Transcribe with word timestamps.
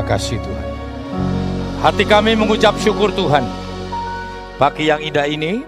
Terima 0.00 0.16
kasih 0.16 0.40
Tuhan. 0.40 0.68
Hati 1.84 2.04
kami 2.08 2.32
mengucap 2.32 2.72
syukur 2.80 3.12
Tuhan. 3.12 3.44
Pagi 4.56 4.88
yang 4.88 4.96
indah 4.96 5.28
ini, 5.28 5.60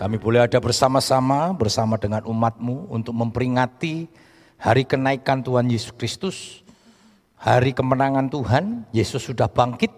kami 0.00 0.16
boleh 0.16 0.40
ada 0.40 0.56
bersama-sama 0.56 1.52
bersama 1.52 2.00
dengan 2.00 2.24
umatmu 2.24 2.88
untuk 2.88 3.12
memperingati 3.12 4.08
hari 4.56 4.88
kenaikan 4.88 5.44
Tuhan 5.44 5.68
Yesus 5.68 5.92
Kristus. 5.92 6.64
Hari 7.36 7.76
kemenangan 7.76 8.32
Tuhan, 8.32 8.88
Yesus 8.88 9.28
sudah 9.28 9.52
bangkit 9.52 9.92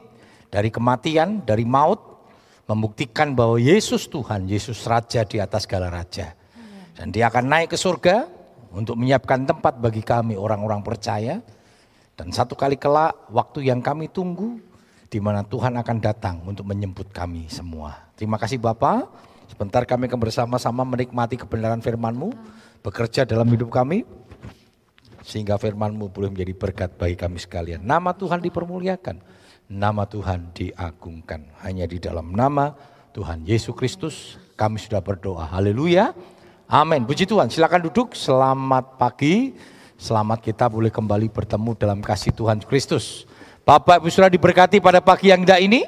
dari 0.50 0.74
kematian, 0.74 1.46
dari 1.46 1.62
maut, 1.62 2.26
membuktikan 2.66 3.38
bahwa 3.38 3.54
Yesus 3.54 4.10
Tuhan, 4.10 4.50
Yesus 4.50 4.82
Raja 4.82 5.22
di 5.22 5.38
atas 5.38 5.70
segala 5.70 5.94
Raja. 5.94 6.34
Dan 6.98 7.14
dia 7.14 7.30
akan 7.30 7.46
naik 7.46 7.70
ke 7.70 7.78
surga 7.78 8.26
untuk 8.74 8.98
menyiapkan 8.98 9.46
tempat 9.46 9.78
bagi 9.78 10.02
kami 10.02 10.34
orang-orang 10.34 10.82
percaya 10.82 11.38
dan 12.20 12.28
satu 12.36 12.52
kali 12.52 12.76
kelak 12.76 13.16
waktu 13.32 13.72
yang 13.72 13.80
kami 13.80 14.12
tunggu 14.12 14.60
di 15.08 15.16
mana 15.24 15.40
Tuhan 15.40 15.72
akan 15.72 15.96
datang 16.04 16.44
untuk 16.44 16.68
menyebut 16.68 17.08
kami 17.08 17.48
semua. 17.48 17.96
Terima 18.12 18.36
kasih 18.36 18.60
Bapak. 18.60 19.08
Sebentar 19.48 19.88
kami 19.88 20.04
akan 20.04 20.20
bersama-sama 20.20 20.84
menikmati 20.84 21.40
kebenaran 21.40 21.80
firman-Mu, 21.80 22.36
bekerja 22.84 23.24
dalam 23.24 23.48
hidup 23.48 23.72
kami, 23.72 24.04
sehingga 25.24 25.56
firman-Mu 25.56 26.12
boleh 26.12 26.28
menjadi 26.28 26.52
berkat 26.52 26.92
bagi 27.00 27.16
kami 27.16 27.40
sekalian. 27.40 27.80
Nama 27.80 28.12
Tuhan 28.12 28.44
dipermuliakan, 28.44 29.16
nama 29.72 30.04
Tuhan 30.04 30.52
diagungkan. 30.52 31.56
Hanya 31.64 31.88
di 31.88 31.96
dalam 31.96 32.36
nama 32.36 32.76
Tuhan 33.16 33.48
Yesus 33.48 33.72
Kristus 33.72 34.36
kami 34.60 34.76
sudah 34.76 35.00
berdoa. 35.00 35.48
Haleluya. 35.48 36.12
Amin. 36.68 37.08
Puji 37.08 37.24
Tuhan. 37.24 37.48
Silakan 37.48 37.88
duduk. 37.88 38.12
Selamat 38.12 39.00
pagi. 39.00 39.56
Selamat 40.00 40.40
kita 40.40 40.64
boleh 40.64 40.88
kembali 40.88 41.28
bertemu 41.28 41.76
dalam 41.76 42.00
kasih 42.00 42.32
Tuhan 42.32 42.64
Kristus. 42.64 43.28
Bapak 43.68 44.00
Ibu 44.00 44.08
sudah 44.08 44.32
diberkati 44.32 44.80
pada 44.80 44.96
pagi 45.04 45.28
yang 45.28 45.44
indah 45.44 45.60
ini. 45.60 45.84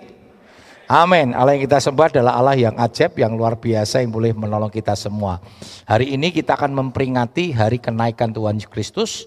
Amin. 0.84 1.32
Allah 1.32 1.56
yang 1.56 1.64
kita 1.64 1.80
sembah 1.80 2.12
adalah 2.12 2.36
Allah 2.36 2.52
yang 2.52 2.77
ajaib, 2.77 3.16
yang 3.16 3.33
luar 3.33 3.56
biasa, 3.56 4.05
yang 4.05 4.12
boleh 4.12 4.36
menolong 4.36 4.68
kita 4.68 4.92
semua. 5.00 5.40
Hari 5.88 6.12
ini 6.12 6.28
kita 6.28 6.60
akan 6.60 6.77
memperingati 6.77 7.56
hari 7.56 7.80
kenaikan 7.80 8.36
Tuhan 8.36 8.60
Kristus. 8.68 9.24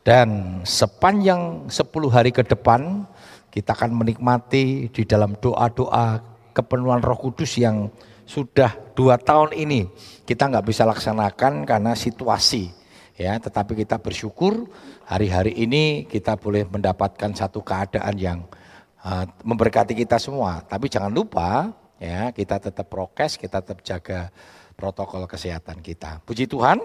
Dan 0.00 0.64
sepanjang 0.64 1.68
10 1.68 1.92
hari 2.08 2.32
ke 2.32 2.40
depan, 2.40 3.04
kita 3.52 3.76
akan 3.76 4.00
menikmati 4.00 4.88
di 4.88 5.02
dalam 5.04 5.36
doa-doa 5.36 6.24
kepenuhan 6.56 7.04
roh 7.04 7.20
kudus 7.20 7.60
yang 7.60 7.92
sudah 8.24 8.72
dua 8.96 9.20
tahun 9.20 9.52
ini 9.52 9.92
kita 10.24 10.48
nggak 10.48 10.64
bisa 10.64 10.88
laksanakan 10.88 11.68
karena 11.68 11.92
situasi 11.92 12.81
ya 13.16 13.36
tetapi 13.36 13.76
kita 13.76 14.00
bersyukur 14.00 14.68
hari-hari 15.04 15.52
ini 15.56 16.08
kita 16.08 16.36
boleh 16.40 16.64
mendapatkan 16.64 17.30
satu 17.36 17.60
keadaan 17.60 18.16
yang 18.16 18.38
uh, 19.04 19.26
memberkati 19.44 19.92
kita 19.92 20.16
semua. 20.16 20.64
Tapi 20.64 20.88
jangan 20.88 21.12
lupa 21.12 21.72
ya 22.00 22.32
kita 22.34 22.58
tetap 22.58 22.88
prokes 22.88 23.38
kita 23.38 23.62
tetap 23.62 23.84
jaga 23.84 24.32
protokol 24.74 25.28
kesehatan 25.28 25.84
kita. 25.84 26.24
Puji 26.24 26.48
Tuhan 26.48 26.80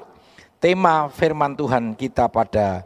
tema 0.59 1.08
firman 1.09 1.56
Tuhan 1.56 1.95
kita 1.95 2.28
pada 2.28 2.84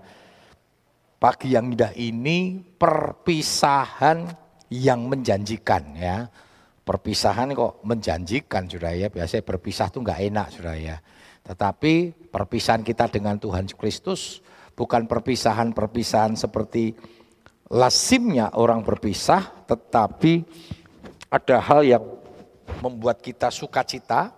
pagi 1.22 1.54
yang 1.54 1.70
indah 1.74 1.94
ini 1.98 2.62
perpisahan 2.78 4.30
yang 4.72 5.06
menjanjikan 5.10 5.84
ya. 5.98 6.18
Perpisahan 6.82 7.54
kok 7.54 7.86
menjanjikan 7.86 8.66
sudah 8.66 8.92
ya 8.98 9.08
biasanya 9.14 9.46
berpisah 9.46 9.88
tuh 9.94 10.02
nggak 10.02 10.20
enak 10.34 10.48
sudah 10.50 10.76
ya 10.76 10.98
tetapi 11.42 12.14
perpisahan 12.30 12.86
kita 12.86 13.10
dengan 13.10 13.38
Tuhan 13.38 13.66
Kristus 13.74 14.42
bukan 14.78 15.06
perpisahan-perpisahan 15.06 16.38
seperti 16.38 16.96
lazimnya 17.72 18.52
orang 18.58 18.84
berpisah, 18.84 19.66
tetapi 19.66 20.44
ada 21.32 21.58
hal 21.64 21.82
yang 21.88 22.04
membuat 22.84 23.24
kita 23.24 23.48
sukacita 23.48 24.36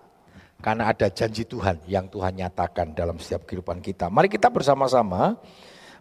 karena 0.61 0.93
ada 0.93 1.09
janji 1.09 1.43
Tuhan 1.43 1.81
yang 1.89 2.07
Tuhan 2.07 2.39
nyatakan 2.39 2.93
dalam 2.93 3.17
setiap 3.17 3.43
kehidupan 3.49 3.81
kita. 3.81 4.07
Mari 4.07 4.29
kita 4.29 4.47
bersama-sama 4.53 5.35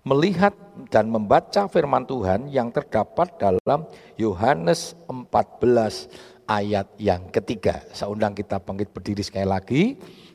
melihat 0.03 0.55
dan 0.91 1.09
membaca 1.09 1.67
firman 1.71 2.05
Tuhan 2.05 2.51
yang 2.51 2.69
terdapat 2.71 3.33
dalam 3.39 3.89
Yohanes 4.19 4.99
14 5.09 6.47
ayat 6.47 6.87
yang 6.99 7.31
ketiga. 7.31 7.81
Saya 7.95 8.11
undang 8.11 8.35
kita 8.35 8.59
bangkit 8.59 8.91
berdiri 8.93 9.23
sekali 9.25 9.49
lagi. 9.49 9.83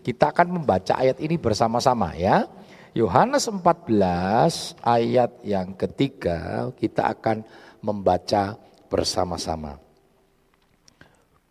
Kita 0.07 0.31
akan 0.31 0.63
membaca 0.63 0.95
ayat 0.95 1.19
ini 1.19 1.35
bersama-sama 1.35 2.15
ya. 2.15 2.47
Yohanes 2.95 3.51
14 3.51 4.79
ayat 4.79 5.35
yang 5.43 5.75
ketiga 5.75 6.71
kita 6.79 7.11
akan 7.11 7.43
membaca 7.83 8.55
bersama-sama. 8.87 9.75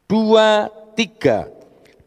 Dua, 0.09 0.73
tiga. 0.97 1.53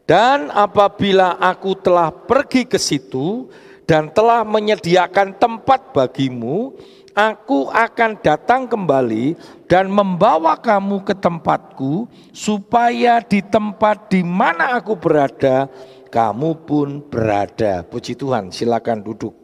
Dan 0.02 0.50
apabila 0.50 1.38
aku 1.38 1.78
telah 1.78 2.10
pergi 2.10 2.66
ke 2.66 2.82
situ 2.82 3.46
dan 3.86 4.10
telah 4.10 4.42
menyediakan 4.42 5.38
tempat 5.38 5.94
bagimu, 5.94 6.74
aku 7.14 7.70
akan 7.70 8.18
datang 8.18 8.66
kembali 8.66 9.38
dan 9.70 9.86
membawa 9.86 10.58
kamu 10.58 11.06
ke 11.06 11.14
tempatku, 11.14 12.10
supaya 12.34 13.22
di 13.22 13.38
tempat 13.38 14.10
di 14.10 14.26
mana 14.26 14.74
aku 14.74 14.98
berada, 14.98 15.70
kamu 16.10 16.66
pun 16.66 17.00
berada. 17.06 17.86
Puji 17.86 18.18
Tuhan, 18.18 18.50
silakan 18.50 19.00
duduk. 19.06 19.40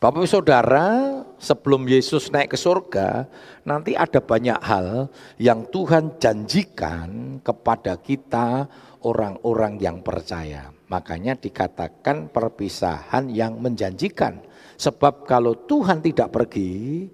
Bapak 0.00 0.24
saudara, 0.24 1.20
sebelum 1.36 1.84
Yesus 1.84 2.32
naik 2.32 2.56
ke 2.56 2.58
surga, 2.60 3.28
nanti 3.68 3.92
ada 3.92 4.16
banyak 4.16 4.56
hal 4.64 5.12
yang 5.36 5.68
Tuhan 5.68 6.16
janjikan 6.16 7.40
kepada 7.44 8.00
kita 8.00 8.64
orang-orang 9.04 9.76
yang 9.76 10.00
percaya. 10.00 10.72
Makanya 10.88 11.36
dikatakan 11.36 12.32
perpisahan 12.32 13.28
yang 13.28 13.60
menjanjikan. 13.60 14.40
Sebab 14.80 15.28
kalau 15.28 15.68
Tuhan 15.68 16.00
tidak 16.00 16.32
pergi, 16.32 17.04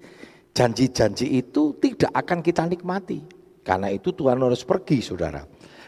janji-janji 0.55 1.43
itu 1.43 1.75
tidak 1.83 2.15
akan 2.15 2.39
kita 2.39 2.71
nikmati. 2.71 3.19
Karena 3.67 3.91
itu 3.91 4.15
Tuhan 4.15 4.39
harus 4.39 4.63
pergi 4.63 5.03
saudara. 5.03 5.43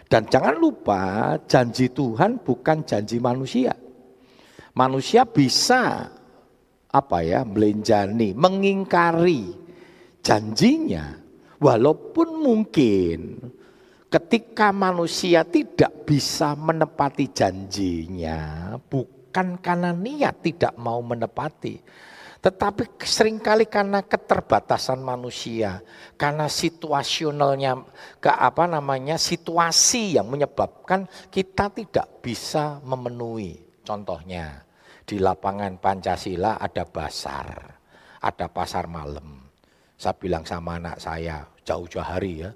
Dan 0.09 0.25
jangan 0.25 0.57
lupa 0.57 1.37
janji 1.45 1.93
Tuhan 1.93 2.41
bukan 2.41 2.81
janji 2.89 3.21
manusia. 3.21 3.77
Manusia 4.73 5.29
bisa 5.29 6.09
apa 6.89 7.19
ya 7.21 7.45
melenjani, 7.45 8.33
mengingkari 8.33 9.53
janjinya 10.25 11.21
walaupun 11.61 12.41
mungkin 12.41 13.37
ketika 14.09 14.73
manusia 14.73 15.45
tidak 15.45 16.09
bisa 16.09 16.57
menepati 16.57 17.29
janjinya 17.29 18.73
bukan 18.89 19.61
karena 19.61 19.93
niat 19.93 20.41
tidak 20.41 20.73
mau 20.81 21.05
menepati 21.05 21.81
tetapi 22.49 22.97
sering 23.05 23.45
kali 23.45 23.69
karena 23.69 24.01
keterbatasan 24.01 25.05
manusia, 25.05 25.85
karena 26.17 26.49
situasionalnya 26.49 27.85
ke 28.25 28.33
apa 28.33 28.65
namanya 28.65 29.21
situasi 29.21 30.17
yang 30.17 30.33
menyebabkan 30.33 31.05
kita 31.29 31.69
tidak 31.69 32.25
bisa 32.25 32.81
memenuhi. 32.81 33.61
Contohnya 33.85 34.65
di 35.05 35.21
lapangan 35.21 35.77
Pancasila 35.77 36.57
ada 36.57 36.89
pasar, 36.89 37.69
ada 38.25 38.47
pasar 38.49 38.89
malam. 38.89 39.45
Saya 40.01 40.17
bilang 40.17 40.49
sama 40.49 40.81
anak 40.81 41.05
saya 41.05 41.45
jauh-jauh 41.69 42.01
hari 42.01 42.49
ya, 42.49 42.51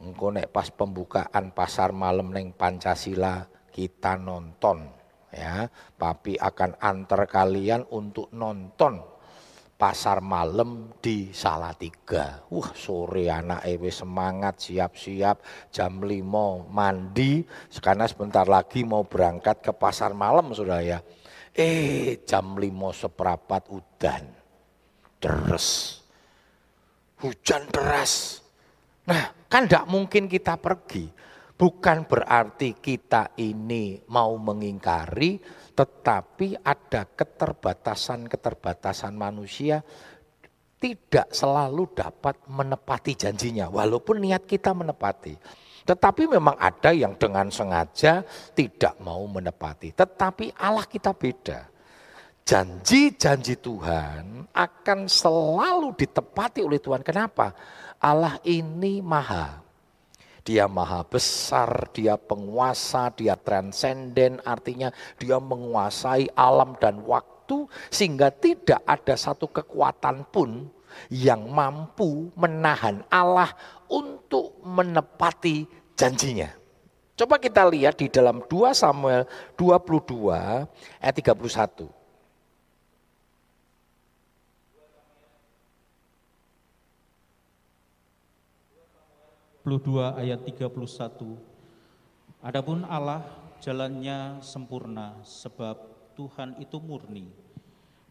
engkau 0.00 0.32
nek 0.32 0.48
pas 0.48 0.72
pembukaan 0.72 1.52
pasar 1.52 1.92
malam 1.92 2.32
neng 2.32 2.56
Pancasila 2.56 3.44
kita 3.68 4.16
nonton 4.16 5.01
ya 5.32 5.66
papi 5.96 6.36
akan 6.36 6.76
antar 6.78 7.24
kalian 7.24 7.88
untuk 7.88 8.28
nonton 8.36 9.00
pasar 9.82 10.22
malam 10.22 10.94
di 11.02 11.34
Salatiga. 11.34 12.46
Wah 12.54 12.70
sore 12.70 13.26
anak 13.26 13.66
ewe 13.66 13.90
semangat 13.90 14.62
siap-siap 14.62 15.42
jam 15.74 15.98
lima 16.06 16.62
mandi. 16.70 17.42
Sekarang 17.66 18.06
sebentar 18.06 18.46
lagi 18.46 18.86
mau 18.86 19.02
berangkat 19.02 19.58
ke 19.58 19.74
pasar 19.74 20.14
malam 20.14 20.54
sudah 20.54 20.78
ya. 20.78 21.02
Eh 21.50 22.22
jam 22.22 22.54
lima 22.54 22.94
seperapat 22.94 23.66
udan. 23.74 24.22
Deres. 25.18 25.98
Hujan 27.18 27.66
deras. 27.74 28.38
Nah 29.10 29.34
kan 29.50 29.66
tidak 29.66 29.90
mungkin 29.90 30.30
kita 30.30 30.54
pergi 30.62 31.10
Bukan 31.62 32.10
berarti 32.10 32.74
kita 32.74 33.38
ini 33.38 34.02
mau 34.10 34.34
mengingkari, 34.34 35.38
tetapi 35.78 36.58
ada 36.58 37.06
keterbatasan-keterbatasan 37.06 39.14
manusia 39.14 39.78
tidak 40.82 41.30
selalu 41.30 41.86
dapat 41.94 42.34
menepati 42.50 43.14
janjinya, 43.14 43.70
walaupun 43.70 44.26
niat 44.26 44.42
kita 44.42 44.74
menepati. 44.74 45.38
Tetapi 45.86 46.34
memang 46.34 46.58
ada 46.58 46.90
yang 46.90 47.14
dengan 47.14 47.46
sengaja 47.46 48.26
tidak 48.58 48.98
mau 48.98 49.22
menepati. 49.30 49.94
Tetapi 49.94 50.58
Allah 50.58 50.86
kita 50.90 51.14
beda. 51.14 51.70
janji-janji 52.42 53.62
Tuhan 53.62 54.50
akan 54.50 55.06
selalu 55.06 55.94
ditepati 55.94 56.66
oleh 56.66 56.82
Tuhan. 56.82 57.06
Kenapa? 57.06 57.54
Allah 58.02 58.42
ini 58.42 58.98
maha. 58.98 59.61
Dia 60.42 60.66
maha 60.66 61.06
besar, 61.06 61.86
dia 61.94 62.18
penguasa, 62.18 63.14
dia 63.14 63.38
transenden, 63.38 64.42
artinya 64.42 64.90
dia 65.14 65.38
menguasai 65.38 66.34
alam 66.34 66.74
dan 66.82 66.98
waktu 67.06 67.70
sehingga 67.94 68.34
tidak 68.34 68.82
ada 68.82 69.14
satu 69.14 69.46
kekuatan 69.46 70.26
pun 70.34 70.66
yang 71.08 71.46
mampu 71.46 72.34
menahan 72.34 73.06
Allah 73.06 73.54
untuk 73.86 74.58
menepati 74.66 75.64
janjinya. 75.94 76.50
Coba 77.14 77.38
kita 77.38 77.62
lihat 77.68 78.02
di 78.02 78.10
dalam 78.10 78.42
2 78.50 78.74
Samuel 78.74 79.28
22 79.54 80.66
ayat 80.98 81.14
31. 81.14 82.01
22 89.62 90.18
ayat 90.18 90.42
31. 90.42 90.74
Adapun 92.42 92.82
Allah 92.82 93.22
jalannya 93.62 94.42
sempurna 94.42 95.22
sebab 95.22 95.78
Tuhan 96.18 96.58
itu 96.58 96.82
murni. 96.82 97.30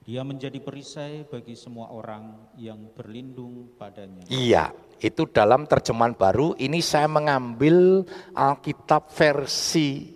Dia 0.07 0.24
menjadi 0.24 0.63
perisai 0.63 1.27
bagi 1.27 1.59
semua 1.59 1.92
orang 1.92 2.56
yang 2.56 2.80
berlindung 2.95 3.75
padanya. 3.75 4.24
Iya, 4.31 4.71
itu 5.03 5.27
dalam 5.27 5.68
terjemahan 5.68 6.15
baru. 6.15 6.56
Ini 6.56 6.80
saya 6.80 7.12
mengambil 7.12 8.07
Alkitab 8.31 9.12
versi 9.12 10.07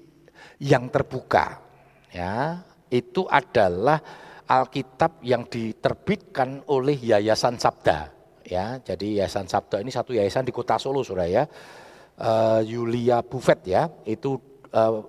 yang 0.64 0.88
terbuka. 0.88 1.60
Ya, 2.16 2.64
itu 2.88 3.28
adalah 3.28 4.00
Alkitab 4.48 5.20
yang 5.20 5.44
diterbitkan 5.52 6.64
oleh 6.72 6.96
Yayasan 6.96 7.60
Sabda 7.60 8.15
ya. 8.46 8.80
Jadi 8.80 9.20
Yayasan 9.20 9.50
Sabda 9.50 9.82
ini 9.82 9.92
satu 9.92 10.14
yayasan 10.14 10.46
di 10.46 10.54
Kota 10.54 10.78
Solo, 10.78 11.02
Saudara 11.02 11.28
ya. 11.28 11.44
Uh, 12.16 12.64
Yulia 12.64 13.20
Buffet 13.20 13.60
ya, 13.68 13.92
itu 14.08 14.40
uh, 14.72 15.04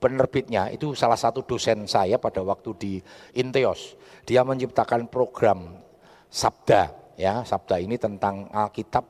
penerbitnya 0.00 0.72
itu 0.72 0.96
salah 0.96 1.18
satu 1.18 1.44
dosen 1.44 1.84
saya 1.84 2.16
pada 2.16 2.40
waktu 2.40 2.70
di 2.78 2.92
Inteos. 3.36 3.98
Dia 4.24 4.46
menciptakan 4.46 5.12
program 5.12 5.76
Sabda 6.30 7.14
ya. 7.20 7.44
Sabda 7.44 7.76
ini 7.82 8.00
tentang 8.00 8.48
Alkitab 8.48 9.04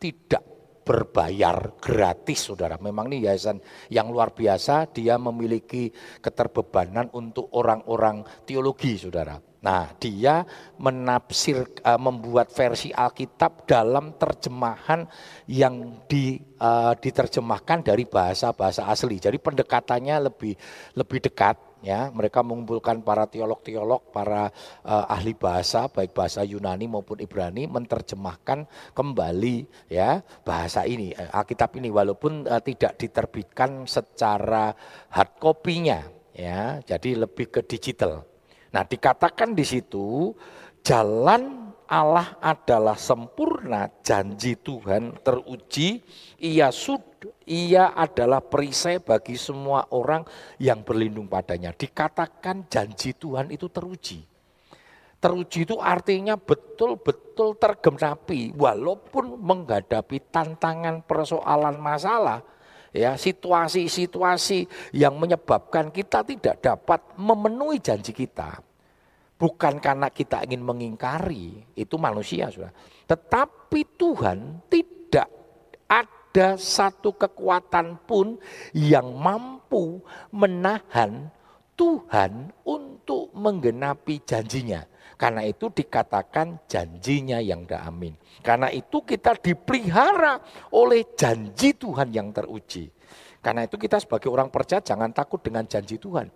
tidak 0.00 0.40
berbayar 0.80 1.76
gratis 1.76 2.48
saudara. 2.48 2.80
Memang 2.80 3.12
ini 3.12 3.28
yayasan 3.28 3.60
yang 3.92 4.08
luar 4.08 4.32
biasa, 4.32 4.88
dia 4.90 5.20
memiliki 5.20 5.92
keterbebanan 6.24 7.12
untuk 7.12 7.52
orang-orang 7.52 8.24
teologi 8.48 8.96
saudara. 8.96 9.49
Nah, 9.60 9.92
dia 10.00 10.48
menafsir 10.80 11.68
uh, 11.84 12.00
membuat 12.00 12.48
versi 12.48 12.88
Alkitab 12.96 13.68
dalam 13.68 14.16
terjemahan 14.16 15.04
yang 15.44 16.00
di, 16.08 16.40
uh, 16.56 16.96
diterjemahkan 16.96 17.84
dari 17.84 18.08
bahasa-bahasa 18.08 18.88
asli. 18.88 19.20
Jadi 19.20 19.36
pendekatannya 19.36 20.32
lebih 20.32 20.56
lebih 20.96 21.18
dekat 21.28 21.60
ya. 21.84 22.08
Mereka 22.08 22.40
mengumpulkan 22.40 23.04
para 23.04 23.28
teolog-teolog, 23.28 24.08
para 24.08 24.48
uh, 24.80 25.04
ahli 25.12 25.36
bahasa 25.36 25.92
baik 25.92 26.16
bahasa 26.16 26.40
Yunani 26.40 26.88
maupun 26.88 27.20
Ibrani 27.20 27.68
menerjemahkan 27.68 28.64
kembali 28.96 29.68
ya 29.92 30.24
bahasa 30.40 30.88
ini 30.88 31.12
Alkitab 31.12 31.76
ini 31.76 31.92
walaupun 31.92 32.48
uh, 32.48 32.64
tidak 32.64 32.96
diterbitkan 32.96 33.84
secara 33.84 34.72
hard 35.12 35.36
copy-nya 35.36 36.08
ya. 36.32 36.80
Jadi 36.80 37.12
lebih 37.12 37.52
ke 37.52 37.60
digital. 37.60 38.29
Nah, 38.70 38.86
dikatakan 38.86 39.54
di 39.54 39.66
situ 39.66 40.34
jalan 40.86 41.70
Allah 41.90 42.38
adalah 42.38 42.94
sempurna, 42.94 43.90
janji 44.06 44.54
Tuhan 44.54 45.18
teruji, 45.26 45.98
ia 46.38 46.70
sud, 46.70 47.02
ia 47.50 47.90
adalah 47.98 48.38
perisai 48.38 49.02
bagi 49.02 49.34
semua 49.34 49.90
orang 49.90 50.22
yang 50.62 50.86
berlindung 50.86 51.26
padanya. 51.26 51.74
Dikatakan 51.74 52.70
janji 52.70 53.10
Tuhan 53.18 53.50
itu 53.50 53.66
teruji. 53.66 54.22
Teruji 55.18 55.66
itu 55.66 55.76
artinya 55.82 56.38
betul-betul 56.38 57.58
tergenapi 57.58 58.54
walaupun 58.54 59.36
menghadapi 59.42 60.30
tantangan 60.30 61.02
persoalan 61.04 61.76
masalah 61.76 62.40
ya 62.90 63.14
situasi-situasi 63.14 64.92
yang 64.94 65.18
menyebabkan 65.18 65.90
kita 65.94 66.26
tidak 66.26 66.62
dapat 66.62 67.00
memenuhi 67.18 67.78
janji 67.78 68.10
kita. 68.14 68.62
Bukan 69.40 69.80
karena 69.80 70.12
kita 70.12 70.44
ingin 70.44 70.60
mengingkari, 70.60 71.64
itu 71.72 71.96
manusia 71.96 72.52
sudah. 72.52 72.68
Tetapi 73.08 73.80
Tuhan 73.96 74.68
tidak 74.68 75.28
ada 75.88 76.60
satu 76.60 77.16
kekuatan 77.16 78.04
pun 78.04 78.36
yang 78.76 79.16
mampu 79.16 80.04
menahan 80.28 81.32
Tuhan 81.72 82.52
untuk 82.68 83.32
menggenapi 83.32 84.20
janjinya. 84.28 84.84
Karena 85.20 85.44
itu 85.44 85.68
dikatakan 85.68 86.64
janjinya 86.64 87.44
yang 87.44 87.68
dah 87.68 87.84
amin. 87.84 88.16
Karena 88.40 88.72
itu 88.72 89.04
kita 89.04 89.36
dipelihara 89.36 90.40
oleh 90.72 91.12
janji 91.12 91.76
Tuhan 91.76 92.08
yang 92.08 92.32
teruji. 92.32 92.88
Karena 93.44 93.68
itu 93.68 93.76
kita 93.76 94.00
sebagai 94.00 94.32
orang 94.32 94.48
percaya 94.48 94.80
jangan 94.80 95.12
takut 95.12 95.44
dengan 95.44 95.68
janji 95.68 96.00
Tuhan. 96.00 96.32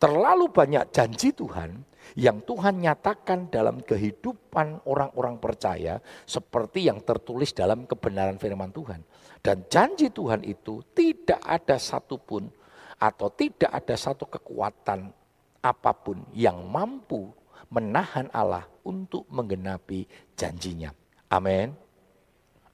Terlalu 0.00 0.48
banyak 0.48 0.88
janji 0.88 1.36
Tuhan 1.36 1.84
yang 2.16 2.40
Tuhan 2.40 2.80
nyatakan 2.80 3.52
dalam 3.52 3.84
kehidupan 3.84 4.88
orang-orang 4.88 5.36
percaya 5.36 6.00
seperti 6.24 6.88
yang 6.88 7.04
tertulis 7.04 7.52
dalam 7.52 7.84
kebenaran 7.84 8.40
firman 8.40 8.72
Tuhan. 8.72 9.04
Dan 9.44 9.68
janji 9.68 10.08
Tuhan 10.08 10.40
itu 10.40 10.80
tidak 10.96 11.44
ada 11.44 11.76
satupun 11.76 12.48
atau 12.96 13.28
tidak 13.28 13.68
ada 13.68 13.92
satu 13.92 14.24
kekuatan 14.24 15.12
apa 15.60 15.92
pun 15.92 16.24
yang 16.32 16.64
mampu 16.64 17.41
menahan 17.72 18.28
Allah 18.36 18.68
untuk 18.84 19.24
menggenapi 19.32 20.04
janjinya. 20.36 20.92
Amin. 21.32 21.72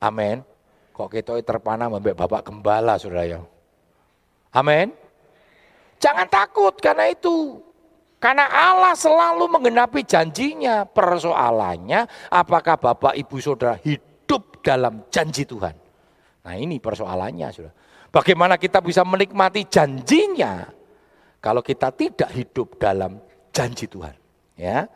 Amin. 0.03 0.43
Kok 0.91 1.15
kita 1.15 1.39
terpana 1.47 1.87
membek 1.87 2.19
Bapak 2.19 2.51
Gembala, 2.51 2.99
saudara 2.99 3.23
ya. 3.23 3.39
Amin. 4.51 4.91
Jangan 6.03 6.27
takut 6.27 6.75
karena 6.83 7.07
itu. 7.07 7.63
Karena 8.19 8.51
Allah 8.51 8.99
selalu 8.99 9.47
menggenapi 9.47 10.03
janjinya. 10.03 10.83
Persoalannya 10.91 12.11
apakah 12.35 12.75
Bapak 12.75 13.15
Ibu 13.15 13.39
Saudara 13.39 13.79
hidup 13.79 14.59
dalam 14.67 15.07
janji 15.07 15.47
Tuhan. 15.47 15.75
Nah 16.43 16.55
ini 16.59 16.83
persoalannya 16.83 17.47
saudara. 17.55 17.75
Bagaimana 18.11 18.59
kita 18.59 18.83
bisa 18.83 19.07
menikmati 19.07 19.69
janjinya 19.71 20.67
kalau 21.39 21.63
kita 21.63 21.95
tidak 21.95 22.31
hidup 22.35 22.75
dalam 22.83 23.23
janji 23.55 23.87
Tuhan. 23.87 24.28
Ya, 24.59 24.91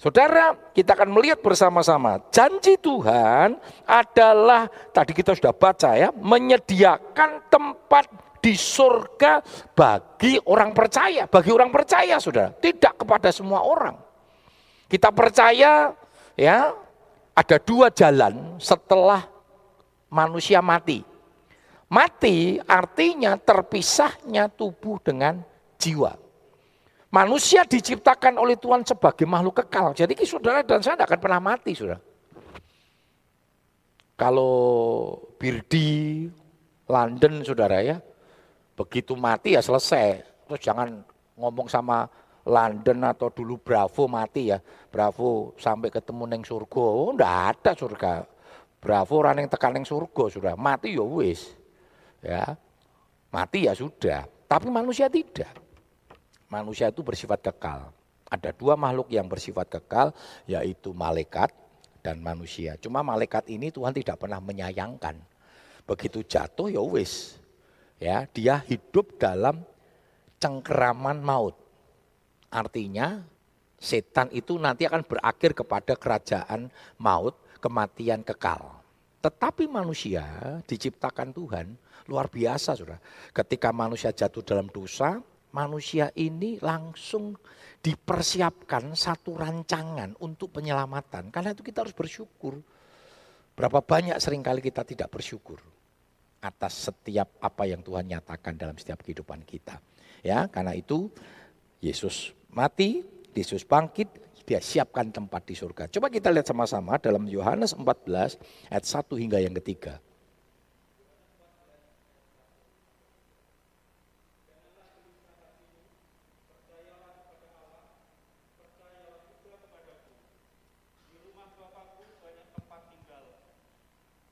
Saudara, 0.00 0.56
kita 0.72 0.96
akan 0.96 1.12
melihat 1.12 1.44
bersama-sama. 1.44 2.24
Janji 2.32 2.80
Tuhan 2.80 3.60
adalah 3.84 4.64
tadi 4.96 5.12
kita 5.12 5.36
sudah 5.36 5.52
baca 5.52 5.92
ya, 5.92 6.08
menyediakan 6.08 7.52
tempat 7.52 8.08
di 8.40 8.56
surga 8.56 9.44
bagi 9.76 10.40
orang 10.48 10.72
percaya, 10.72 11.28
bagi 11.28 11.52
orang 11.52 11.68
percaya 11.68 12.16
Saudara, 12.16 12.48
tidak 12.56 12.96
kepada 12.96 13.28
semua 13.28 13.60
orang. 13.60 14.00
Kita 14.88 15.12
percaya 15.12 15.92
ya, 16.32 16.72
ada 17.36 17.56
dua 17.60 17.92
jalan 17.92 18.56
setelah 18.56 19.28
manusia 20.08 20.64
mati. 20.64 21.04
Mati 21.92 22.56
artinya 22.64 23.36
terpisahnya 23.36 24.48
tubuh 24.48 24.96
dengan 25.04 25.44
jiwa. 25.76 26.29
Manusia 27.10 27.66
diciptakan 27.66 28.38
oleh 28.38 28.54
Tuhan 28.54 28.86
sebagai 28.86 29.26
makhluk 29.26 29.66
kekal. 29.66 29.90
Jadi 29.98 30.14
saudara 30.22 30.62
dan 30.62 30.78
saya 30.78 30.94
tidak 30.94 31.10
akan 31.10 31.18
pernah 31.18 31.40
mati, 31.42 31.74
saudara. 31.74 31.98
Kalau 34.14 34.54
Birdi, 35.34 36.30
London, 36.86 37.42
saudara 37.42 37.82
ya, 37.82 37.98
begitu 38.78 39.18
mati 39.18 39.58
ya 39.58 39.62
selesai. 39.64 40.22
Terus 40.46 40.60
jangan 40.62 41.02
ngomong 41.34 41.66
sama 41.66 42.06
London 42.46 43.02
atau 43.02 43.26
dulu 43.34 43.58
Bravo 43.58 44.06
mati 44.06 44.54
ya. 44.54 44.62
Bravo 44.94 45.58
sampai 45.58 45.90
ketemu 45.90 46.30
neng 46.30 46.46
surga. 46.46 46.84
Oh, 46.86 47.10
ada 47.18 47.74
surga. 47.74 48.22
Bravo 48.78 49.12
orang 49.18 49.50
tekan 49.50 49.74
neng 49.74 49.82
surga, 49.82 50.30
sudah 50.30 50.54
mati 50.54 50.94
ya 50.94 51.02
wis. 51.02 51.58
Ya. 52.22 52.54
Mati 53.34 53.66
ya 53.66 53.74
sudah. 53.74 54.30
Tapi 54.46 54.70
manusia 54.70 55.10
tidak 55.10 55.69
manusia 56.50 56.90
itu 56.90 57.00
bersifat 57.00 57.40
kekal. 57.40 57.94
Ada 58.26 58.50
dua 58.54 58.74
makhluk 58.74 59.10
yang 59.10 59.26
bersifat 59.26 59.70
kekal, 59.70 60.10
yaitu 60.44 60.90
malaikat 60.90 61.50
dan 62.02 62.18
manusia. 62.18 62.74
Cuma 62.78 63.00
malaikat 63.00 63.46
ini 63.48 63.70
Tuhan 63.70 63.94
tidak 63.94 64.20
pernah 64.20 64.42
menyayangkan. 64.42 65.16
Begitu 65.86 66.26
jatuh 66.26 66.70
ya 66.70 66.82
wis. 66.82 67.38
Ya, 68.00 68.24
dia 68.32 68.60
hidup 68.66 69.18
dalam 69.20 69.62
cengkeraman 70.40 71.20
maut. 71.20 71.54
Artinya 72.48 73.22
Setan 73.80 74.28
itu 74.28 74.60
nanti 74.60 74.84
akan 74.84 75.00
berakhir 75.08 75.56
kepada 75.56 75.96
kerajaan 75.96 76.68
maut, 77.00 77.32
kematian 77.64 78.20
kekal. 78.20 78.76
Tetapi 79.24 79.64
manusia 79.72 80.24
diciptakan 80.68 81.32
Tuhan 81.32 81.66
luar 82.04 82.28
biasa 82.28 82.76
sudah. 82.76 83.00
Ketika 83.32 83.72
manusia 83.72 84.12
jatuh 84.12 84.44
dalam 84.44 84.68
dosa, 84.68 85.24
manusia 85.52 86.14
ini 86.14 86.58
langsung 86.62 87.34
dipersiapkan 87.80 88.92
satu 88.92 89.34
rancangan 89.34 90.14
untuk 90.20 90.54
penyelamatan. 90.60 91.32
Karena 91.32 91.56
itu 91.56 91.64
kita 91.64 91.82
harus 91.86 91.96
bersyukur. 91.96 92.60
Berapa 93.56 93.80
banyak 93.84 94.16
sering 94.20 94.40
kali 94.40 94.64
kita 94.64 94.86
tidak 94.86 95.10
bersyukur 95.12 95.60
atas 96.40 96.88
setiap 96.88 97.36
apa 97.44 97.68
yang 97.68 97.84
Tuhan 97.84 98.08
nyatakan 98.08 98.56
dalam 98.56 98.76
setiap 98.80 99.04
kehidupan 99.04 99.44
kita. 99.44 99.76
Ya, 100.24 100.48
karena 100.48 100.72
itu 100.76 101.12
Yesus 101.80 102.32
mati, 102.52 103.04
Yesus 103.32 103.64
bangkit, 103.64 104.08
dia 104.44 104.60
siapkan 104.60 105.12
tempat 105.12 105.46
di 105.46 105.54
surga. 105.54 105.86
Coba 105.92 106.10
kita 106.10 106.32
lihat 106.32 106.48
sama-sama 106.48 106.98
dalam 106.98 107.24
Yohanes 107.28 107.76
14 107.76 108.40
ayat 108.72 108.84
1 108.84 109.20
hingga 109.20 109.38
yang 109.40 109.54
ketiga. 109.62 110.02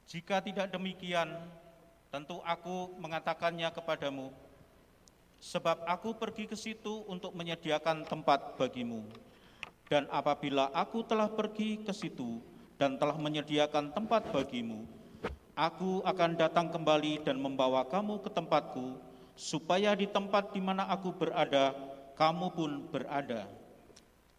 Jika 0.09 0.41
tidak 0.41 0.73
demikian, 0.73 1.29
tentu 2.09 2.41
aku 2.41 2.97
mengatakannya 2.97 3.69
kepadamu, 3.69 4.33
sebab 5.37 5.85
aku 5.85 6.17
pergi 6.17 6.49
ke 6.49 6.57
situ 6.57 7.05
untuk 7.05 7.37
menyediakan 7.37 8.09
tempat 8.09 8.57
bagimu. 8.57 9.05
Dan 9.85 10.09
apabila 10.09 10.73
aku 10.73 11.05
telah 11.05 11.29
pergi 11.29 11.85
ke 11.85 11.93
situ 11.93 12.41
dan 12.81 12.97
telah 12.97 13.21
menyediakan 13.21 13.93
tempat 13.93 14.33
bagimu, 14.33 14.89
aku 15.53 16.01
akan 16.01 16.41
datang 16.41 16.73
kembali 16.73 17.29
dan 17.29 17.37
membawa 17.37 17.85
kamu 17.85 18.25
ke 18.25 18.33
tempatku, 18.33 18.97
supaya 19.37 19.93
di 19.93 20.09
tempat 20.09 20.57
di 20.57 20.65
mana 20.65 20.89
aku 20.89 21.13
berada, 21.13 21.77
kamu 22.17 22.49
pun 22.57 22.71
berada. 22.89 23.45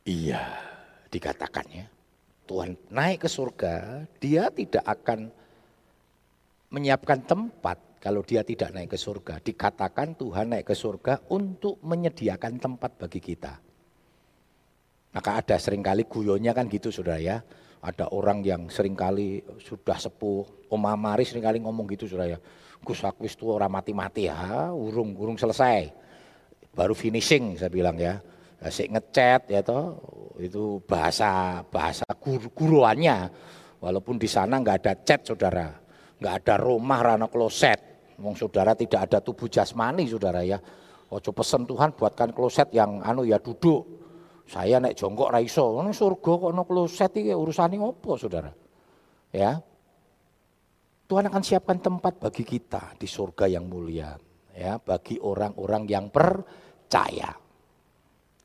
Iya, 0.01 0.49
dikatakannya. 1.13 1.85
Tuhan 2.49 2.73
naik 2.89 3.21
ke 3.21 3.29
surga, 3.29 4.09
dia 4.17 4.49
tidak 4.49 4.81
akan 4.81 5.29
menyiapkan 6.69 7.25
tempat 7.25 7.99
kalau 7.99 8.23
dia 8.23 8.45
tidak 8.45 8.71
naik 8.71 8.95
ke 8.95 8.97
surga. 8.97 9.43
Dikatakan 9.43 10.15
Tuhan 10.15 10.55
naik 10.55 10.71
ke 10.71 10.75
surga 10.77 11.19
untuk 11.33 11.81
menyediakan 11.83 12.57
tempat 12.57 12.95
bagi 12.95 13.19
kita. 13.19 13.53
Maka 15.09 15.41
ada 15.41 15.57
sering 15.57 15.81
kali 15.81 16.05
guyonya 16.05 16.53
kan 16.53 16.69
gitu 16.69 16.93
saudara 16.93 17.17
ya. 17.17 17.41
Ada 17.79 18.11
orang 18.11 18.43
yang 18.43 18.67
sering 18.67 18.93
kali 18.93 19.39
sudah 19.57 19.95
sepuh, 19.95 20.69
Om 20.69 20.83
Amari 20.85 21.23
sering 21.23 21.43
kali 21.43 21.57
ngomong 21.63 21.87
gitu 21.89 22.05
saudara 22.05 22.37
ya. 22.37 22.39
Gus 22.79 23.03
aku 23.03 23.27
itu 23.27 23.47
orang 23.51 23.71
mati-mati 23.71 24.31
ya, 24.31 24.71
urung 24.71 25.15
urung 25.15 25.35
selesai. 25.35 25.91
Baru 26.71 26.95
finishing 26.95 27.59
saya 27.59 27.71
bilang 27.71 27.99
ya. 27.99 28.19
Asik 28.59 28.91
ngechat 28.91 29.47
ya 29.47 29.63
toh, 29.63 29.95
itu 30.35 30.83
bahasa 30.83 31.63
bahasa 31.71 32.03
guru 32.19 32.51
guruannya. 32.51 33.31
Walaupun 33.79 34.19
di 34.19 34.27
sana 34.27 34.59
nggak 34.59 34.77
ada 34.83 34.93
chat 34.99 35.23
saudara, 35.23 35.78
nggak 36.19 36.33
ada 36.43 36.55
rumah 36.59 36.99
rana 36.99 37.27
kloset. 37.31 37.79
Wong 38.19 38.35
saudara 38.35 38.75
tidak 38.75 39.07
ada 39.07 39.23
tubuh 39.23 39.47
jasmani 39.47 40.03
saudara 40.05 40.43
ya. 40.43 40.59
Ojo 41.09 41.31
pesen 41.33 41.65
Tuhan 41.65 41.95
buatkan 41.95 42.35
kloset 42.35 42.69
yang 42.75 43.01
anu 43.01 43.25
ya 43.25 43.41
duduk 43.41 43.99
saya 44.49 44.81
naik 44.81 44.97
jongkok 44.97 45.29
raiso, 45.29 45.77
ini 45.77 45.93
surga 45.93 46.31
kok 46.41 46.51
no 46.57 46.65
kloset 46.65 47.13
ini 47.21 47.37
urusan 47.37 47.77
ini 47.77 47.85
apa 47.85 48.11
saudara? 48.17 48.49
Ya, 49.29 49.61
Tuhan 51.05 51.29
akan 51.29 51.43
siapkan 51.45 51.77
tempat 51.77 52.17
bagi 52.17 52.41
kita 52.41 52.97
di 52.97 53.05
surga 53.05 53.45
yang 53.45 53.69
mulia, 53.69 54.17
ya, 54.57 54.81
bagi 54.81 55.21
orang-orang 55.21 55.85
yang 55.85 56.09
percaya. 56.09 57.29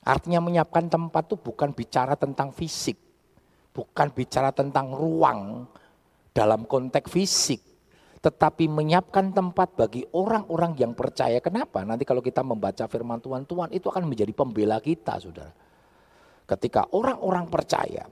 Artinya 0.05 0.45
menyiapkan 0.45 0.93
tempat 0.93 1.25
itu 1.33 1.41
bukan 1.41 1.73
bicara 1.73 2.21
tentang 2.21 2.53
fisik, 2.53 3.01
bukan 3.73 4.13
bicara 4.13 4.53
tentang 4.53 4.93
ruang 4.93 5.65
dalam 6.35 6.67
konteks 6.67 7.09
fisik, 7.09 7.63
tetapi 8.19 8.67
menyiapkan 8.67 9.31
tempat 9.31 9.79
bagi 9.79 10.03
orang-orang 10.13 10.75
yang 10.77 10.93
percaya. 10.93 11.39
Kenapa? 11.39 11.87
Nanti 11.87 12.03
kalau 12.03 12.21
kita 12.21 12.43
membaca 12.43 12.85
firman 12.91 13.23
Tuhan, 13.23 13.47
Tuhan 13.47 13.71
itu 13.71 13.87
akan 13.87 14.05
menjadi 14.05 14.35
pembela 14.35 14.83
kita, 14.83 15.23
saudara 15.23 15.55
ketika 16.45 16.85
orang-orang 16.93 17.49
percaya 17.49 18.05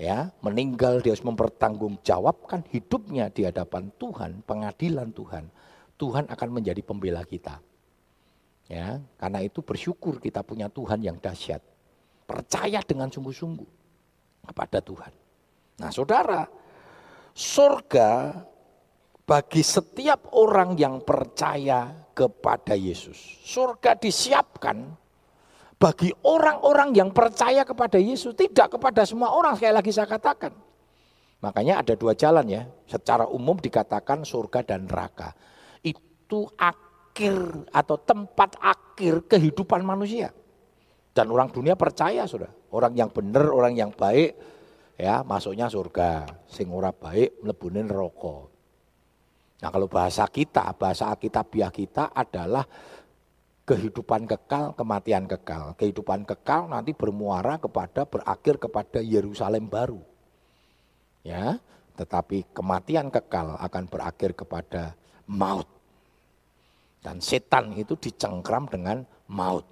ya 0.00 0.32
meninggal 0.40 1.02
dia 1.04 1.12
harus 1.12 1.26
mempertanggungjawabkan 1.26 2.64
hidupnya 2.72 3.28
di 3.28 3.44
hadapan 3.44 3.92
Tuhan, 4.00 4.40
pengadilan 4.46 5.12
Tuhan. 5.12 5.44
Tuhan 6.00 6.32
akan 6.32 6.48
menjadi 6.48 6.80
pembela 6.80 7.20
kita. 7.28 7.60
Ya, 8.70 9.02
karena 9.20 9.44
itu 9.44 9.60
bersyukur 9.60 10.16
kita 10.16 10.40
punya 10.40 10.72
Tuhan 10.72 11.04
yang 11.04 11.20
dahsyat. 11.20 11.60
Percaya 12.24 12.80
dengan 12.80 13.12
sungguh-sungguh 13.12 13.68
kepada 14.48 14.80
Tuhan. 14.80 15.12
Nah, 15.80 15.88
Saudara, 15.88 16.44
surga 17.32 18.36
bagi 19.24 19.64
setiap 19.64 20.36
orang 20.36 20.76
yang 20.76 21.00
percaya 21.00 21.88
kepada 22.12 22.76
Yesus. 22.76 23.16
Surga 23.40 23.96
disiapkan 23.96 24.84
bagi 25.80 26.12
orang-orang 26.28 26.92
yang 26.92 27.08
percaya 27.16 27.64
kepada 27.64 27.96
Yesus, 27.96 28.36
tidak 28.36 28.76
kepada 28.76 29.08
semua 29.08 29.32
orang 29.32 29.56
sekali 29.56 29.72
lagi 29.72 29.88
saya 29.88 30.04
katakan. 30.04 30.52
Makanya 31.40 31.80
ada 31.80 31.96
dua 31.96 32.12
jalan 32.12 32.44
ya, 32.44 32.68
secara 32.84 33.24
umum 33.24 33.56
dikatakan 33.56 34.28
surga 34.28 34.60
dan 34.60 34.84
neraka. 34.84 35.32
Itu 35.80 36.52
akhir 36.60 37.72
atau 37.72 37.96
tempat 37.96 38.60
akhir 38.60 39.24
kehidupan 39.24 39.80
manusia. 39.80 40.28
Dan 41.16 41.32
orang 41.32 41.48
dunia 41.48 41.72
percaya 41.72 42.28
sudah, 42.28 42.52
orang 42.68 42.92
yang 42.92 43.08
benar, 43.08 43.48
orang 43.48 43.72
yang 43.72 43.88
baik 43.88 44.36
ya 45.00 45.24
masuknya 45.24 45.72
surga, 45.72 46.28
sing 46.44 46.68
ora 46.68 46.92
baik 46.92 47.40
mlebunin 47.40 47.88
rokok. 47.88 48.52
Nah 49.64 49.68
kalau 49.72 49.88
bahasa 49.88 50.28
kita, 50.28 50.76
bahasa 50.76 51.08
Alkitabiah 51.08 51.72
kita 51.72 52.12
adalah 52.12 52.64
kehidupan 53.70 54.26
kekal, 54.26 54.74
kematian 54.74 55.24
kekal. 55.30 55.78
Kehidupan 55.78 56.26
kekal 56.26 56.66
nanti 56.66 56.90
bermuara 56.90 57.56
kepada 57.56 58.02
berakhir 58.02 58.58
kepada 58.58 58.98
Yerusalem 58.98 59.70
baru. 59.70 60.02
Ya, 61.22 61.60
tetapi 61.94 62.50
kematian 62.50 63.12
kekal 63.12 63.60
akan 63.60 63.84
berakhir 63.86 64.34
kepada 64.34 64.96
maut. 65.28 65.68
Dan 67.00 67.22
setan 67.22 67.76
itu 67.76 67.94
dicengkram 67.94 68.66
dengan 68.66 69.06
maut. 69.30 69.64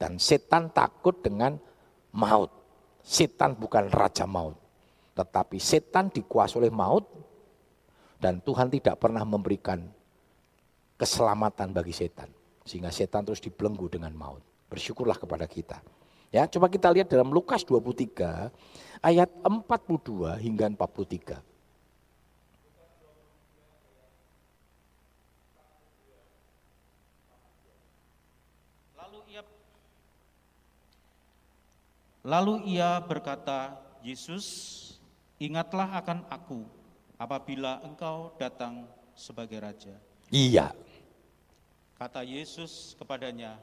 Dan 0.00 0.18
setan 0.18 0.72
takut 0.74 1.14
dengan 1.20 1.60
maut. 2.10 2.57
Setan 3.08 3.56
bukan 3.56 3.88
raja 3.88 4.28
maut. 4.28 4.60
Tetapi 5.16 5.56
setan 5.56 6.12
dikuasai 6.12 6.60
oleh 6.60 6.68
maut 6.68 7.08
dan 8.20 8.44
Tuhan 8.44 8.68
tidak 8.68 9.00
pernah 9.00 9.24
memberikan 9.24 9.80
keselamatan 11.00 11.72
bagi 11.72 11.96
setan. 11.96 12.28
Sehingga 12.68 12.92
setan 12.92 13.24
terus 13.24 13.40
dibelenggu 13.40 13.88
dengan 13.88 14.12
maut. 14.12 14.44
Bersyukurlah 14.68 15.16
kepada 15.16 15.48
kita. 15.48 15.80
Ya, 16.28 16.44
coba 16.44 16.68
kita 16.68 16.92
lihat 16.92 17.08
dalam 17.08 17.32
Lukas 17.32 17.64
23 17.64 18.52
ayat 19.00 19.32
42 19.40 20.36
hingga 20.44 20.68
43. 20.68 21.40
Lalu 29.00 29.18
ia 29.32 29.42
Lalu 32.28 32.76
ia 32.76 33.00
berkata, 33.00 33.80
Yesus, 34.04 34.44
ingatlah 35.40 35.88
akan 35.96 36.28
aku 36.28 36.68
apabila 37.16 37.80
engkau 37.80 38.36
datang 38.36 38.84
sebagai 39.16 39.56
raja. 39.64 39.96
Iya, 40.28 40.76
Kata 41.98 42.22
Yesus 42.22 42.94
kepadanya, 42.94 43.58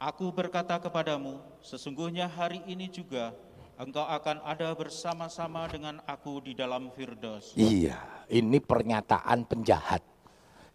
Aku 0.00 0.32
berkata 0.32 0.76
kepadamu, 0.80 1.40
sesungguhnya 1.60 2.24
hari 2.28 2.60
ini 2.68 2.88
juga 2.88 3.36
engkau 3.76 4.04
akan 4.04 4.40
ada 4.44 4.72
bersama-sama 4.72 5.64
dengan 5.68 6.00
aku 6.08 6.40
di 6.40 6.56
dalam 6.56 6.88
Firdaus. 6.92 7.52
Iya, 7.52 8.00
ini 8.32 8.60
pernyataan 8.60 9.44
penjahat 9.44 10.00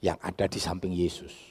yang 0.02 0.18
ada 0.22 0.46
di 0.46 0.58
samping 0.58 0.94
Yesus. 0.94 1.51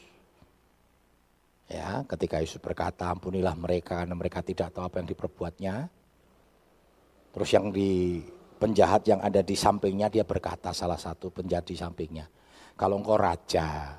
Ya, 1.70 2.02
ketika 2.02 2.42
Yesus 2.42 2.58
berkata, 2.58 3.06
ampunilah 3.14 3.54
mereka 3.54 4.02
karena 4.02 4.18
mereka 4.18 4.42
tidak 4.42 4.74
tahu 4.74 4.90
apa 4.90 4.98
yang 4.98 5.06
diperbuatnya. 5.06 5.74
Terus 7.30 7.50
yang 7.54 7.70
di 7.70 8.18
penjahat 8.58 9.06
yang 9.06 9.22
ada 9.22 9.38
di 9.38 9.54
sampingnya 9.54 10.10
dia 10.10 10.26
berkata 10.26 10.74
salah 10.74 10.98
satu 10.98 11.30
penjahat 11.30 11.70
di 11.70 11.78
sampingnya, 11.78 12.26
kalau 12.74 12.98
engkau 12.98 13.14
raja, 13.14 13.94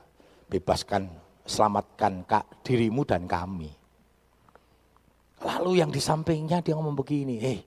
bebaskan 0.51 1.07
selamatkan 1.47 2.27
kak 2.27 2.45
dirimu 2.67 3.07
dan 3.07 3.23
kami. 3.23 3.71
Lalu 5.41 5.79
yang 5.79 5.89
di 5.95 6.03
sampingnya 6.03 6.59
dia 6.59 6.75
ngomong 6.75 6.93
begini, 6.93 7.39
eh 7.39 7.59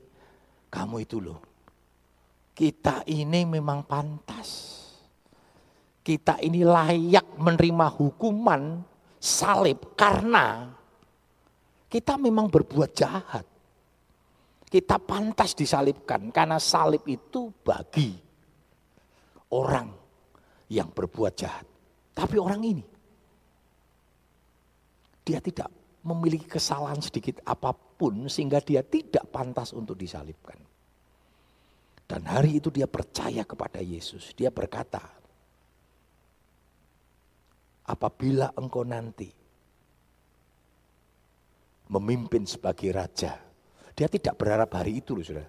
kamu 0.68 1.00
itu 1.00 1.16
loh, 1.18 1.40
kita 2.52 3.08
ini 3.08 3.48
memang 3.48 3.88
pantas. 3.88 4.76
Kita 6.04 6.36
ini 6.44 6.60
layak 6.60 7.40
menerima 7.40 7.86
hukuman 7.96 8.84
salib 9.24 9.96
karena 9.96 10.68
kita 11.88 12.20
memang 12.20 12.52
berbuat 12.52 12.90
jahat. 12.92 13.46
Kita 14.68 14.98
pantas 14.98 15.54
disalibkan 15.56 16.28
karena 16.34 16.58
salib 16.60 17.06
itu 17.08 17.48
bagi 17.62 18.10
orang 19.54 19.88
yang 20.68 20.90
berbuat 20.90 21.32
jahat. 21.38 21.62
Tapi 22.10 22.36
orang 22.42 22.60
ini, 22.66 22.84
dia 25.22 25.38
tidak 25.38 25.70
memiliki 26.02 26.50
kesalahan 26.50 26.98
sedikit 26.98 27.38
apa 27.46 27.70
pun 27.70 28.26
sehingga 28.26 28.58
dia 28.58 28.82
tidak 28.82 29.30
pantas 29.30 29.70
untuk 29.70 29.94
disalibkan. 29.94 30.58
Dan 32.04 32.26
hari 32.26 32.58
itu 32.58 32.68
dia 32.74 32.90
percaya 32.90 33.46
kepada 33.46 33.78
Yesus. 33.78 34.34
Dia 34.34 34.50
berkata, 34.50 35.00
apabila 37.84 38.52
engkau 38.56 38.84
nanti 38.84 39.28
memimpin 41.92 42.48
sebagai 42.48 42.90
raja, 42.92 43.36
dia 43.92 44.08
tidak 44.08 44.34
berharap 44.40 44.70
hari 44.72 45.04
itu 45.04 45.12
loh 45.14 45.24
sudah. 45.24 45.48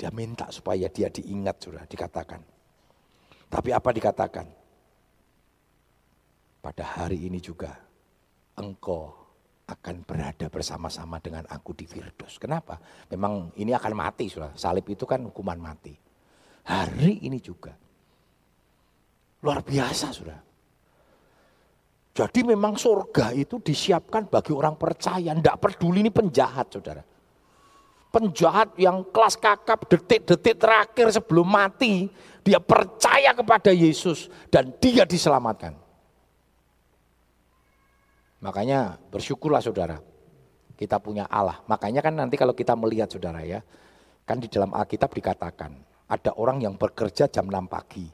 Dia 0.00 0.10
minta 0.10 0.50
supaya 0.50 0.90
dia 0.90 1.12
diingat 1.12 1.56
sudah, 1.62 1.84
dikatakan. 1.86 2.42
Tapi 3.46 3.70
apa 3.70 3.88
dikatakan? 3.92 4.46
Pada 6.62 6.84
hari 6.86 7.26
ini 7.28 7.38
juga 7.38 7.74
engkau 8.58 9.22
akan 9.68 9.96
berada 10.02 10.50
bersama-sama 10.50 11.22
dengan 11.22 11.46
aku 11.46 11.70
di 11.76 11.86
Firdaus. 11.86 12.38
Kenapa? 12.40 12.80
Memang 13.12 13.54
ini 13.58 13.70
akan 13.70 13.92
mati 13.94 14.26
sudah. 14.26 14.52
Salib 14.58 14.86
itu 14.90 15.06
kan 15.06 15.22
hukuman 15.22 15.58
mati. 15.58 15.94
Hari 16.66 17.22
ini 17.22 17.38
juga. 17.38 17.74
Luar 19.42 19.60
biasa 19.66 20.14
sudah. 20.14 20.38
Jadi 22.12 22.44
memang 22.44 22.76
surga 22.76 23.32
itu 23.32 23.58
disiapkan 23.58 24.28
bagi 24.28 24.52
orang 24.52 24.76
percaya. 24.76 25.32
Tidak 25.32 25.56
peduli 25.58 26.04
ini 26.04 26.12
penjahat 26.12 26.68
saudara. 26.70 27.02
Penjahat 28.12 28.76
yang 28.76 29.00
kelas 29.08 29.40
kakap 29.40 29.88
detik-detik 29.88 30.60
terakhir 30.60 31.08
sebelum 31.08 31.48
mati. 31.48 32.12
Dia 32.44 32.60
percaya 32.60 33.32
kepada 33.32 33.72
Yesus 33.72 34.28
dan 34.52 34.76
dia 34.76 35.08
diselamatkan. 35.08 35.72
Makanya 38.42 38.98
bersyukurlah 39.08 39.62
saudara, 39.62 40.02
kita 40.74 40.98
punya 40.98 41.30
Allah. 41.30 41.62
Makanya 41.70 42.02
kan 42.02 42.14
nanti 42.18 42.34
kalau 42.34 42.50
kita 42.50 42.74
melihat 42.74 43.06
saudara 43.06 43.46
ya, 43.46 43.62
kan 44.26 44.42
di 44.42 44.50
dalam 44.50 44.74
Alkitab 44.74 45.14
dikatakan, 45.14 45.70
ada 46.10 46.30
orang 46.34 46.58
yang 46.58 46.74
bekerja 46.74 47.30
jam 47.30 47.46
6 47.46 47.70
pagi, 47.70 48.10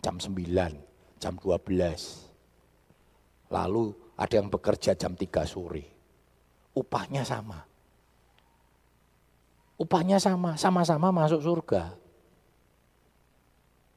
jam 0.00 0.16
9, 0.16 1.20
jam 1.20 1.34
12. 1.36 3.52
Lalu 3.52 3.84
ada 4.16 4.34
yang 4.36 4.48
bekerja 4.48 4.96
jam 4.96 5.12
3 5.16 5.44
sore. 5.44 5.84
Upahnya 6.76 7.24
sama. 7.24 7.64
Upahnya 9.80 10.20
sama, 10.20 10.56
sama-sama 10.60 11.08
masuk 11.12 11.40
surga. 11.40 11.96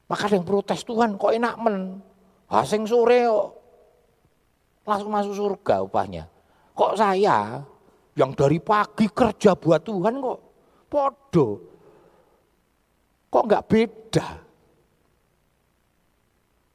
Maka 0.07 0.27
ada 0.27 0.35
yang 0.35 0.47
protes, 0.47 0.83
Tuhan 0.83 1.15
kok 1.19 1.31
enak 1.31 1.55
men, 1.63 2.03
hasing 2.51 2.87
sore 2.87 3.27
kok 3.27 3.49
langsung 4.83 5.11
masuk 5.11 5.35
surga 5.35 5.83
upahnya. 5.87 6.27
Kok 6.75 6.93
saya 6.99 7.63
yang 8.13 8.35
dari 8.35 8.59
pagi 8.59 9.07
kerja 9.09 9.55
buat 9.55 9.81
Tuhan 9.81 10.19
kok 10.19 10.39
podo. 10.91 11.47
Kok 13.31 13.43
enggak 13.47 13.65
beda? 13.65 14.42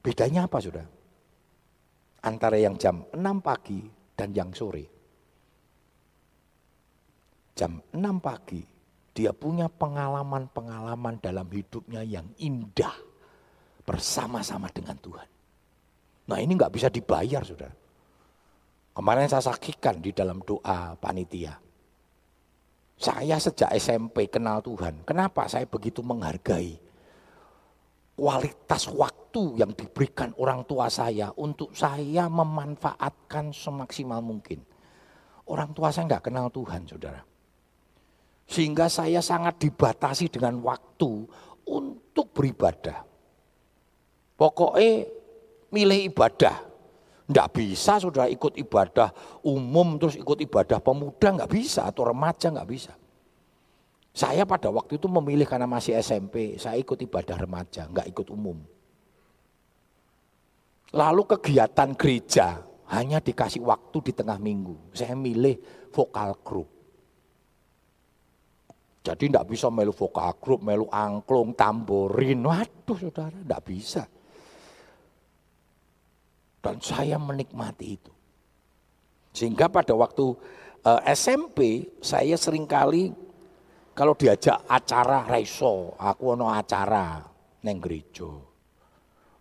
Bedanya 0.09 0.49
apa 0.49 0.57
sudah? 0.57 0.89
Antara 2.25 2.57
yang 2.57 2.81
jam 2.81 3.05
6 3.13 3.45
pagi 3.45 3.85
dan 4.17 4.33
yang 4.33 4.57
sore. 4.57 4.89
Jam 7.53 7.77
6 7.93 8.01
pagi 8.17 8.65
dia 9.13 9.37
punya 9.37 9.69
pengalaman-pengalaman 9.69 11.21
dalam 11.21 11.45
hidupnya 11.53 12.01
yang 12.09 12.25
indah 12.41 12.97
bersama-sama 13.85 14.73
dengan 14.73 14.97
Tuhan. 14.97 15.29
Nah 16.33 16.41
ini 16.41 16.57
nggak 16.57 16.73
bisa 16.73 16.89
dibayar 16.89 17.45
sudah. 17.45 17.69
Kemarin 18.97 19.29
saya 19.29 19.45
saksikan 19.45 20.01
di 20.01 20.17
dalam 20.17 20.41
doa 20.41 20.97
panitia. 20.97 21.53
Saya 22.97 23.37
sejak 23.37 23.77
SMP 23.77 24.33
kenal 24.33 24.65
Tuhan. 24.65 25.05
Kenapa 25.05 25.45
saya 25.53 25.69
begitu 25.69 26.01
menghargai 26.01 26.88
kualitas 28.19 28.91
waktu 28.91 29.63
yang 29.63 29.71
diberikan 29.79 30.35
orang 30.43 30.67
tua 30.67 30.91
saya 30.91 31.31
untuk 31.39 31.71
saya 31.71 32.27
memanfaatkan 32.27 33.55
semaksimal 33.55 34.19
mungkin. 34.19 34.59
Orang 35.47 35.71
tua 35.71 35.95
saya 35.95 36.11
nggak 36.11 36.27
kenal 36.27 36.51
Tuhan, 36.51 36.83
saudara. 36.91 37.23
Sehingga 38.51 38.91
saya 38.91 39.23
sangat 39.23 39.63
dibatasi 39.63 40.35
dengan 40.35 40.59
waktu 40.67 41.31
untuk 41.71 42.35
beribadah. 42.35 43.07
Pokoknya 44.35 45.07
milih 45.71 46.11
ibadah, 46.11 46.69
Enggak 47.29 47.61
bisa 47.61 48.01
sudah 48.01 48.25
ikut 48.25 48.57
ibadah 48.57 49.13
umum 49.45 50.01
terus 50.01 50.17
ikut 50.17 50.41
ibadah 50.41 50.81
pemuda 50.81 51.29
enggak 51.37 51.53
bisa 51.53 51.85
atau 51.85 52.09
remaja 52.09 52.49
enggak 52.49 52.69
bisa. 52.73 52.93
Saya 54.19 54.43
pada 54.43 54.67
waktu 54.67 54.99
itu 54.99 55.07
memilih 55.07 55.47
karena 55.47 55.71
masih 55.71 55.95
SMP, 56.03 56.59
saya 56.59 56.75
ikut 56.75 56.99
ibadah 56.99 57.39
remaja, 57.39 57.87
enggak 57.87 58.11
ikut 58.11 58.35
umum. 58.35 58.59
Lalu 60.91 61.23
kegiatan 61.23 61.95
gereja 61.95 62.67
hanya 62.91 63.23
dikasih 63.23 63.63
waktu 63.63 64.11
di 64.11 64.13
tengah 64.19 64.43
minggu. 64.43 64.91
Saya 64.91 65.15
milih 65.15 65.63
vokal 65.95 66.35
group. 66.43 66.67
Jadi 69.07 69.31
enggak 69.31 69.55
bisa 69.55 69.71
melu 69.71 69.95
vokal 69.95 70.35
group, 70.43 70.67
melu 70.67 70.91
angklung, 70.91 71.55
tamborin. 71.55 72.43
Waduh 72.43 72.99
saudara, 72.99 73.39
enggak 73.39 73.63
bisa. 73.71 74.03
Dan 76.59 76.83
saya 76.83 77.23
menikmati 77.23 77.87
itu. 77.87 78.11
Sehingga 79.31 79.71
pada 79.71 79.95
waktu 79.95 80.35
eh, 80.83 81.15
SMP 81.15 81.87
saya 82.03 82.35
sering 82.35 82.67
kali 82.67 83.28
kalau 83.99 84.15
diajak 84.15 84.63
acara 84.71 85.27
reso, 85.27 85.99
aku 85.99 86.39
ono 86.39 86.55
acara 86.55 87.19
neng 87.67 87.83
gereja. 87.83 88.31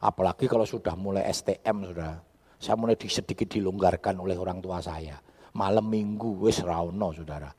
Apalagi 0.02 0.50
kalau 0.50 0.66
sudah 0.66 0.98
mulai 0.98 1.30
STM 1.30 1.94
sudah, 1.94 2.18
saya 2.58 2.74
mulai 2.74 2.98
sedikit 2.98 3.46
dilonggarkan 3.46 4.18
oleh 4.18 4.34
orang 4.34 4.58
tua 4.58 4.82
saya. 4.82 5.22
Malam 5.54 5.86
minggu 5.86 6.42
wis 6.42 6.66
rauno 6.66 7.14
saudara. 7.14 7.54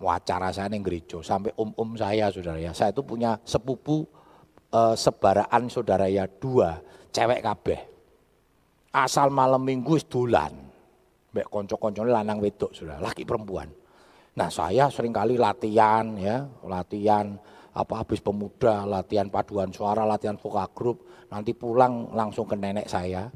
Mau 0.00 0.08
saya 0.24 0.72
neng 0.72 0.80
gereja 0.80 1.20
sampai 1.20 1.52
om-om 1.52 2.00
saya 2.00 2.32
saudara 2.32 2.56
ya. 2.56 2.72
Saya 2.72 2.96
itu 2.96 3.04
punya 3.04 3.36
sepupu 3.44 4.08
uh, 4.72 4.96
sebaraan 4.96 5.68
saudara 5.68 6.08
ya 6.08 6.24
dua 6.24 6.80
cewek 7.12 7.44
kabeh 7.44 7.80
asal 8.94 9.28
malam 9.28 9.60
minggu 9.60 10.00
dolan. 10.08 10.52
Mbak 11.28 11.46
konco-koncone 11.52 12.08
lanang 12.08 12.40
wedok 12.40 12.72
sudah, 12.72 12.96
laki 13.04 13.28
perempuan. 13.28 13.68
Nah 14.38 14.46
saya 14.54 14.86
sering 14.86 15.10
kali 15.10 15.34
latihan 15.34 16.14
ya, 16.14 16.46
latihan 16.62 17.34
apa 17.74 18.06
habis 18.06 18.22
pemuda, 18.22 18.86
latihan 18.86 19.26
paduan 19.26 19.74
suara, 19.74 20.06
latihan 20.06 20.38
vokal 20.38 20.70
grup, 20.70 21.02
nanti 21.26 21.58
pulang 21.58 22.14
langsung 22.14 22.46
ke 22.46 22.54
nenek 22.54 22.86
saya. 22.86 23.26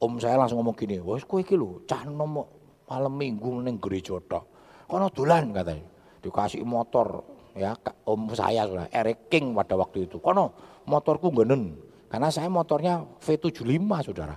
Om 0.00 0.20
saya 0.20 0.36
langsung 0.36 0.60
ngomong 0.60 0.76
gini, 0.76 1.00
wah 1.00 1.16
kue 1.24 1.40
iki 1.40 1.56
cah 1.88 2.04
nom 2.04 2.36
malam 2.84 3.12
minggu 3.16 3.64
ning 3.64 3.80
gereja 3.80 4.20
tok. 4.20 4.44
Kono 4.84 5.08
dolan 5.08 5.56
katanya. 5.56 5.88
Dikasih 6.20 6.68
motor 6.68 7.24
ya 7.56 7.72
om 8.04 8.28
saya 8.36 8.68
sudah 8.68 8.92
Eric 8.92 9.32
King 9.32 9.56
pada 9.56 9.76
waktu 9.76 10.04
itu. 10.04 10.20
Kono 10.20 10.52
motorku 10.84 11.32
genen. 11.32 11.80
Karena 12.10 12.28
saya 12.28 12.50
motornya 12.50 13.06
V75 13.22 14.10
saudara. 14.10 14.36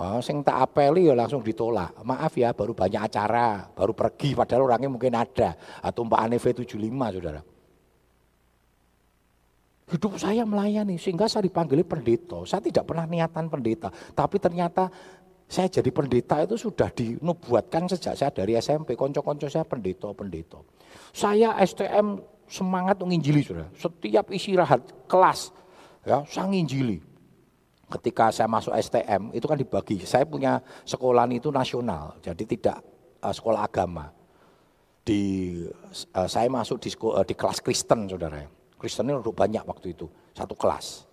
Oh, 0.00 0.16
sing 0.24 0.40
tak 0.40 0.56
apeli 0.56 1.12
ya 1.12 1.14
langsung 1.14 1.44
ditolak. 1.44 1.92
Maaf 2.08 2.32
ya, 2.32 2.56
baru 2.56 2.72
banyak 2.72 3.04
acara, 3.04 3.68
baru 3.68 3.92
pergi 3.92 4.32
padahal 4.32 4.64
orangnya 4.64 4.88
mungkin 4.88 5.12
ada. 5.12 5.52
Atau 5.84 6.08
Mbak 6.08 6.40
V75 6.40 6.88
saudara. 7.20 7.44
Hidup 9.92 10.16
saya 10.16 10.48
melayani 10.48 10.96
sehingga 10.96 11.28
saya 11.28 11.44
dipanggil 11.44 11.84
pendeta. 11.84 12.40
Saya 12.48 12.64
tidak 12.64 12.88
pernah 12.88 13.04
niatan 13.04 13.52
pendeta, 13.52 13.92
tapi 14.16 14.40
ternyata 14.40 14.88
saya 15.44 15.68
jadi 15.68 15.92
pendeta 15.92 16.40
itu 16.48 16.56
sudah 16.56 16.88
dinubuatkan 16.96 17.92
sejak 17.92 18.16
saya 18.16 18.32
dari 18.32 18.56
SMP. 18.56 18.96
Konco-konco 18.96 19.52
saya 19.52 19.68
pendeta-pendeta. 19.68 20.64
Saya 21.12 21.60
STM 21.60 22.16
semangat 22.48 22.96
menginjili 23.04 23.44
saudara. 23.44 23.68
Setiap 23.76 24.32
istirahat 24.32 24.80
kelas 25.04 25.52
ya, 26.08 26.24
saya 26.24 26.48
nginjili 26.48 27.09
ketika 27.98 28.30
saya 28.30 28.46
masuk 28.46 28.72
STM 28.78 29.34
itu 29.34 29.46
kan 29.50 29.58
dibagi. 29.58 29.98
Saya 30.06 30.22
punya 30.24 30.62
sekolah 30.86 31.26
itu 31.34 31.50
nasional, 31.50 32.16
jadi 32.22 32.42
tidak 32.46 32.78
uh, 33.20 33.34
sekolah 33.34 33.66
agama. 33.66 34.14
di 35.00 35.64
uh, 36.12 36.28
saya 36.28 36.46
masuk 36.52 36.76
di, 36.78 36.92
uh, 36.92 37.24
di 37.24 37.34
kelas 37.34 37.58
Kristen 37.64 38.06
saudara. 38.06 38.46
Kristen 38.76 39.08
ini 39.10 39.18
udah 39.18 39.34
banyak 39.34 39.64
waktu 39.66 39.96
itu, 39.96 40.06
satu 40.36 40.54
kelas. 40.54 41.10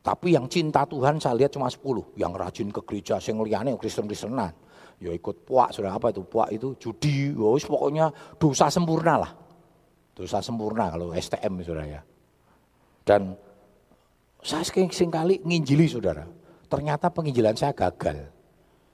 Tapi 0.00 0.32
yang 0.32 0.48
cinta 0.48 0.88
Tuhan 0.88 1.20
saya 1.20 1.36
lihat 1.36 1.52
cuma 1.52 1.68
10, 1.68 2.16
yang 2.16 2.32
rajin 2.32 2.72
ke 2.72 2.80
gereja, 2.88 3.20
sing 3.20 3.36
liyane 3.36 3.76
Kristen-Kristenan. 3.76 4.52
Ya 5.00 5.12
ikut 5.12 5.44
puak, 5.44 5.72
sudah 5.76 5.96
apa 5.96 6.12
itu? 6.12 6.24
Puak 6.24 6.48
itu 6.52 6.76
judi, 6.80 7.32
ya 7.32 7.48
pokoknya 7.68 8.08
dosa 8.40 8.72
sempurna 8.72 9.20
lah. 9.20 9.32
Dosa 10.16 10.40
sempurna 10.40 10.88
kalau 10.92 11.12
STM 11.12 11.60
saudara 11.64 11.84
ya. 11.84 12.00
Dan 13.04 13.36
saya 14.40 14.64
sering 14.64 14.88
kali 15.12 15.44
nginjili 15.44 15.86
saudara. 15.88 16.24
Ternyata 16.70 17.12
penginjilan 17.12 17.56
saya 17.58 17.76
gagal. 17.76 18.30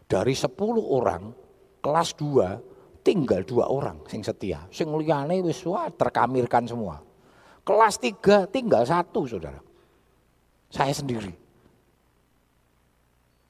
Dari 0.07 0.35
10 0.35 0.51
orang, 0.81 1.35
kelas 1.83 2.15
2 2.19 3.07
tinggal 3.07 3.47
dua 3.47 3.71
orang 3.71 4.03
sing 4.11 4.27
setia. 4.27 4.67
Sing 4.75 4.91
liyane 4.91 5.39
wis 5.47 5.63
terkamirkan 5.95 6.67
semua. 6.67 6.99
Kelas 7.63 8.03
3 8.03 8.51
tinggal 8.51 8.83
satu 8.83 9.23
saudara. 9.31 9.63
Saya 10.67 10.91
sendiri. 10.91 11.31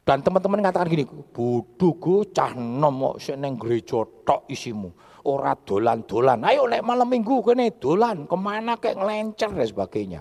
Dan 0.07 0.23
teman-teman 0.23 0.63
mengatakan 0.63 0.87
gini, 0.87 1.03
bodoh 1.09 1.99
gue 1.99 2.31
cah 2.31 2.55
nom 2.55 3.19
kok 3.19 3.35
neng 3.35 3.59
gereja 3.59 4.07
tok 4.23 4.47
isimu. 4.47 4.95
Ora 5.27 5.59
dolan-dolan. 5.59 6.47
Ayo 6.47 6.71
nek 6.71 6.87
malam 6.87 7.11
minggu 7.11 7.43
kene 7.43 7.75
dolan, 7.75 8.31
ke 8.31 8.37
mana 8.39 8.79
kayak 8.79 9.03
ngelencer 9.03 9.51
dan 9.51 9.67
sebagainya. 9.67 10.21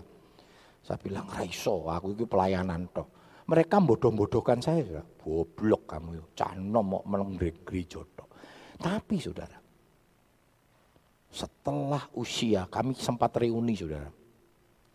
Saya 0.85 1.01
bilang 1.01 1.25
raiso, 1.25 1.89
aku 1.89 2.13
itu 2.13 2.29
pelayanan 2.29 2.85
tok. 2.93 3.09
Mereka 3.49 3.81
bodoh-bodohkan 3.81 4.61
saya, 4.61 4.85
saudara. 4.85 5.05
Goblok 5.21 5.89
kamu, 5.89 6.09
nom 6.61 7.01
kok 7.01 7.05
meneng 7.09 7.31
gereja 7.65 8.01
tok. 8.13 8.29
Tapi 8.77 9.17
saudara, 9.17 9.57
setelah 11.33 12.05
usia 12.13 12.69
kami 12.69 12.93
sempat 12.93 13.33
reuni 13.41 13.73
saudara. 13.73 14.13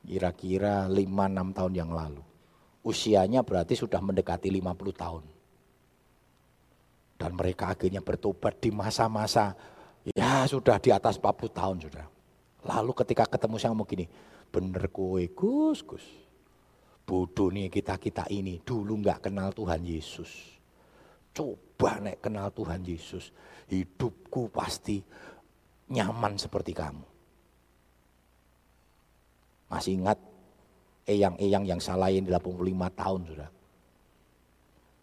Kira-kira 0.00 0.88
5-6 0.88 1.58
tahun 1.58 1.74
yang 1.74 1.90
lalu 1.92 2.22
usianya 2.80 3.44
berarti 3.44 3.76
sudah 3.76 4.00
mendekati 4.00 4.48
50 4.48 4.92
tahun. 4.96 5.24
Dan 7.20 7.36
mereka 7.36 7.76
akhirnya 7.76 8.00
bertobat 8.00 8.56
di 8.64 8.72
masa-masa 8.72 9.52
ya 10.16 10.48
sudah 10.48 10.80
di 10.80 10.88
atas 10.88 11.20
40 11.20 11.52
tahun 11.52 11.76
sudah. 11.84 12.06
Lalu 12.64 12.92
ketika 13.04 13.28
ketemu 13.28 13.56
saya 13.60 13.72
ngomong 13.72 13.88
gini, 13.88 14.06
bener 14.50 14.90
kowe 14.90 15.22
Gus, 15.30 15.80
Gus. 15.86 16.06
Bodoh 17.06 17.50
nih 17.50 17.66
kita-kita 17.70 18.30
ini 18.30 18.62
dulu 18.62 19.02
nggak 19.02 19.30
kenal 19.30 19.50
Tuhan 19.50 19.82
Yesus. 19.82 20.30
Coba 21.30 22.02
nek 22.02 22.22
kenal 22.22 22.50
Tuhan 22.54 22.82
Yesus, 22.82 23.30
hidupku 23.70 24.50
pasti 24.50 25.02
nyaman 25.90 26.38
seperti 26.38 26.74
kamu. 26.74 27.06
Masih 29.70 30.02
ingat 30.02 30.18
eyang-eyang 31.06 31.64
yang 31.66 31.80
salahin 31.82 32.26
85 32.26 32.90
tahun 32.94 33.22
sudah. 33.26 33.50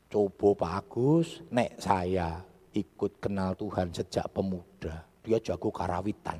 Coba 0.07 0.47
Pak 0.55 0.73
Agus, 0.83 1.43
nek 1.51 1.75
saya 1.79 2.39
ikut 2.71 3.19
kenal 3.19 3.55
Tuhan 3.59 3.91
sejak 3.91 4.31
pemuda. 4.31 5.03
Dia 5.23 5.39
jago 5.43 5.67
karawitan. 5.71 6.39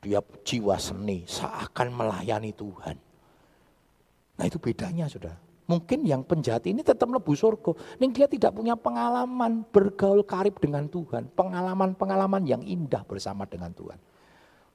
Dia 0.00 0.24
jiwa 0.24 0.80
seni, 0.80 1.28
seakan 1.28 1.92
melayani 1.92 2.56
Tuhan. 2.56 2.96
Nah 4.40 4.44
itu 4.48 4.56
bedanya 4.56 5.04
sudah. 5.04 5.36
Mungkin 5.68 6.02
yang 6.02 6.26
penjahat 6.26 6.66
ini 6.66 6.82
tetap 6.82 7.06
lebu 7.12 7.30
surga. 7.36 8.00
Nih 8.02 8.10
dia 8.10 8.26
tidak 8.26 8.56
punya 8.56 8.74
pengalaman 8.74 9.62
bergaul 9.70 10.26
karib 10.26 10.58
dengan 10.58 10.88
Tuhan. 10.90 11.30
Pengalaman-pengalaman 11.36 12.42
yang 12.42 12.64
indah 12.64 13.06
bersama 13.06 13.46
dengan 13.46 13.70
Tuhan. 13.76 14.00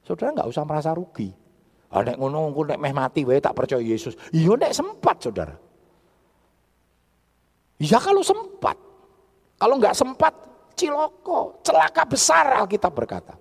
Saudara 0.06 0.32
nggak 0.32 0.48
usah 0.48 0.64
merasa 0.64 0.96
rugi. 0.96 1.34
Ah 1.92 2.06
nek 2.06 2.16
ngono 2.16 2.48
engko 2.48 2.62
nek 2.64 2.80
meh 2.80 2.94
mati 2.96 3.28
wae 3.28 3.42
tak 3.42 3.58
percaya 3.58 3.84
Yesus. 3.84 4.16
Iya 4.32 4.56
nek 4.56 4.72
sempat 4.72 5.20
Saudara. 5.20 5.56
Ya 7.82 8.00
kalau 8.00 8.24
sempat. 8.24 8.78
Kalau 9.60 9.76
enggak 9.80 9.96
sempat 9.96 10.32
ciloko, 10.80 11.60
celaka 11.64 12.04
besar 12.08 12.64
Alkitab 12.64 12.92
berkata. 12.92 13.36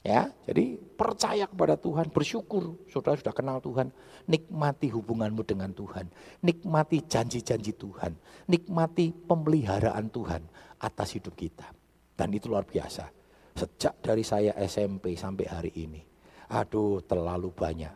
Ya, 0.00 0.32
jadi 0.48 0.80
percaya 0.96 1.44
kepada 1.44 1.76
Tuhan, 1.76 2.08
bersyukur 2.08 2.80
saudara 2.88 3.20
sudah 3.20 3.36
kenal 3.36 3.60
Tuhan, 3.60 3.92
nikmati 4.24 4.88
hubunganmu 4.88 5.44
dengan 5.44 5.76
Tuhan, 5.76 6.08
nikmati 6.40 7.04
janji-janji 7.04 7.76
Tuhan, 7.76 8.16
nikmati 8.48 9.12
pemeliharaan 9.12 10.08
Tuhan 10.08 10.40
atas 10.80 11.20
hidup 11.20 11.36
kita. 11.36 11.68
Dan 12.16 12.32
itu 12.32 12.48
luar 12.48 12.64
biasa. 12.64 13.12
Sejak 13.52 14.00
dari 14.00 14.24
saya 14.24 14.56
SMP 14.56 15.20
sampai 15.20 15.44
hari 15.44 15.72
ini, 15.76 16.00
aduh 16.48 17.04
terlalu 17.04 17.52
banyak. 17.52 17.92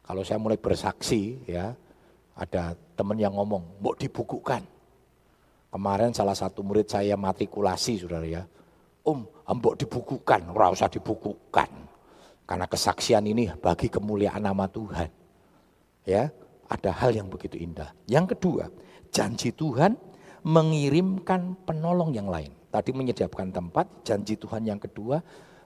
Kalau 0.00 0.24
saya 0.24 0.40
mulai 0.40 0.56
bersaksi 0.56 1.44
ya, 1.44 1.76
ada 2.40 2.72
teman 2.96 3.20
yang 3.20 3.36
ngomong, 3.36 3.84
mau 3.84 3.92
dibukukan. 3.92 4.64
Kemarin 5.68 6.16
salah 6.16 6.38
satu 6.38 6.64
murid 6.64 6.88
saya 6.88 7.20
matrikulasi 7.20 8.00
saudara 8.00 8.24
ya. 8.24 8.48
Om, 9.04 9.33
mbok 9.52 9.76
dibukukan, 9.76 10.48
ora 10.48 10.72
usah 10.72 10.88
dibukukan. 10.88 11.68
Karena 12.44 12.68
kesaksian 12.68 13.24
ini 13.24 13.52
bagi 13.56 13.88
kemuliaan 13.88 14.44
nama 14.44 14.68
Tuhan. 14.68 15.08
Ya, 16.04 16.28
ada 16.68 16.90
hal 16.92 17.16
yang 17.16 17.28
begitu 17.28 17.56
indah. 17.56 17.92
Yang 18.04 18.36
kedua, 18.36 18.68
janji 19.08 19.52
Tuhan 19.52 19.96
mengirimkan 20.44 21.56
penolong 21.64 22.12
yang 22.12 22.28
lain. 22.28 22.52
Tadi 22.68 22.92
menyediakan 22.92 23.48
tempat, 23.54 24.04
janji 24.04 24.36
Tuhan 24.36 24.68
yang 24.68 24.76
kedua 24.76 25.24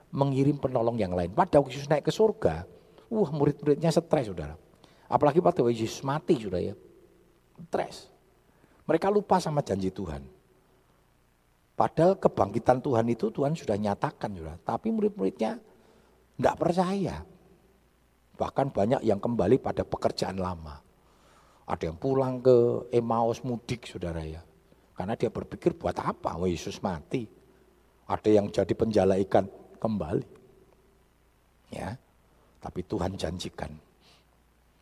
mengirim 0.09 0.57
penolong 0.57 0.97
yang 0.97 1.13
lain. 1.13 1.29
Pada 1.33 1.61
waktu 1.61 1.75
Yesus 1.77 1.89
naik 1.89 2.07
ke 2.07 2.13
surga, 2.13 2.65
wah 3.09 3.29
murid-muridnya 3.29 3.93
stres 3.93 4.29
saudara. 4.29 4.55
Apalagi 5.09 5.41
pada 5.41 5.61
waktu 5.61 5.75
Yesus 5.75 6.01
mati 6.05 6.37
sudah 6.37 6.61
ya, 6.61 6.73
stres. 7.69 8.09
Mereka 8.89 9.09
lupa 9.13 9.37
sama 9.37 9.61
janji 9.61 9.93
Tuhan. 9.93 10.38
Padahal 11.79 12.19
kebangkitan 12.19 12.83
Tuhan 12.83 13.07
itu 13.07 13.31
Tuhan 13.31 13.55
sudah 13.55 13.79
nyatakan 13.79 14.35
sudah. 14.35 14.59
Tapi 14.67 14.91
murid-muridnya 14.91 15.55
tidak 16.35 16.55
percaya. 16.59 17.23
Bahkan 18.35 18.67
banyak 18.75 19.01
yang 19.07 19.23
kembali 19.23 19.63
pada 19.63 19.87
pekerjaan 19.87 20.43
lama. 20.43 20.75
Ada 21.63 21.87
yang 21.87 21.95
pulang 21.95 22.43
ke 22.43 22.91
Emmaus 22.91 23.39
mudik 23.47 23.87
saudara 23.87 24.19
ya. 24.27 24.43
Karena 24.91 25.15
dia 25.15 25.31
berpikir 25.31 25.79
buat 25.79 25.95
apa? 25.95 26.35
Oh 26.35 26.51
Yesus 26.51 26.83
mati. 26.83 27.23
Ada 28.11 28.27
yang 28.27 28.51
jadi 28.51 28.73
penjala 28.75 29.15
ikan 29.23 29.47
kembali. 29.79 30.27
Ya. 31.71 31.95
Tapi 32.59 32.83
Tuhan 32.83 33.15
janjikan 33.15 33.71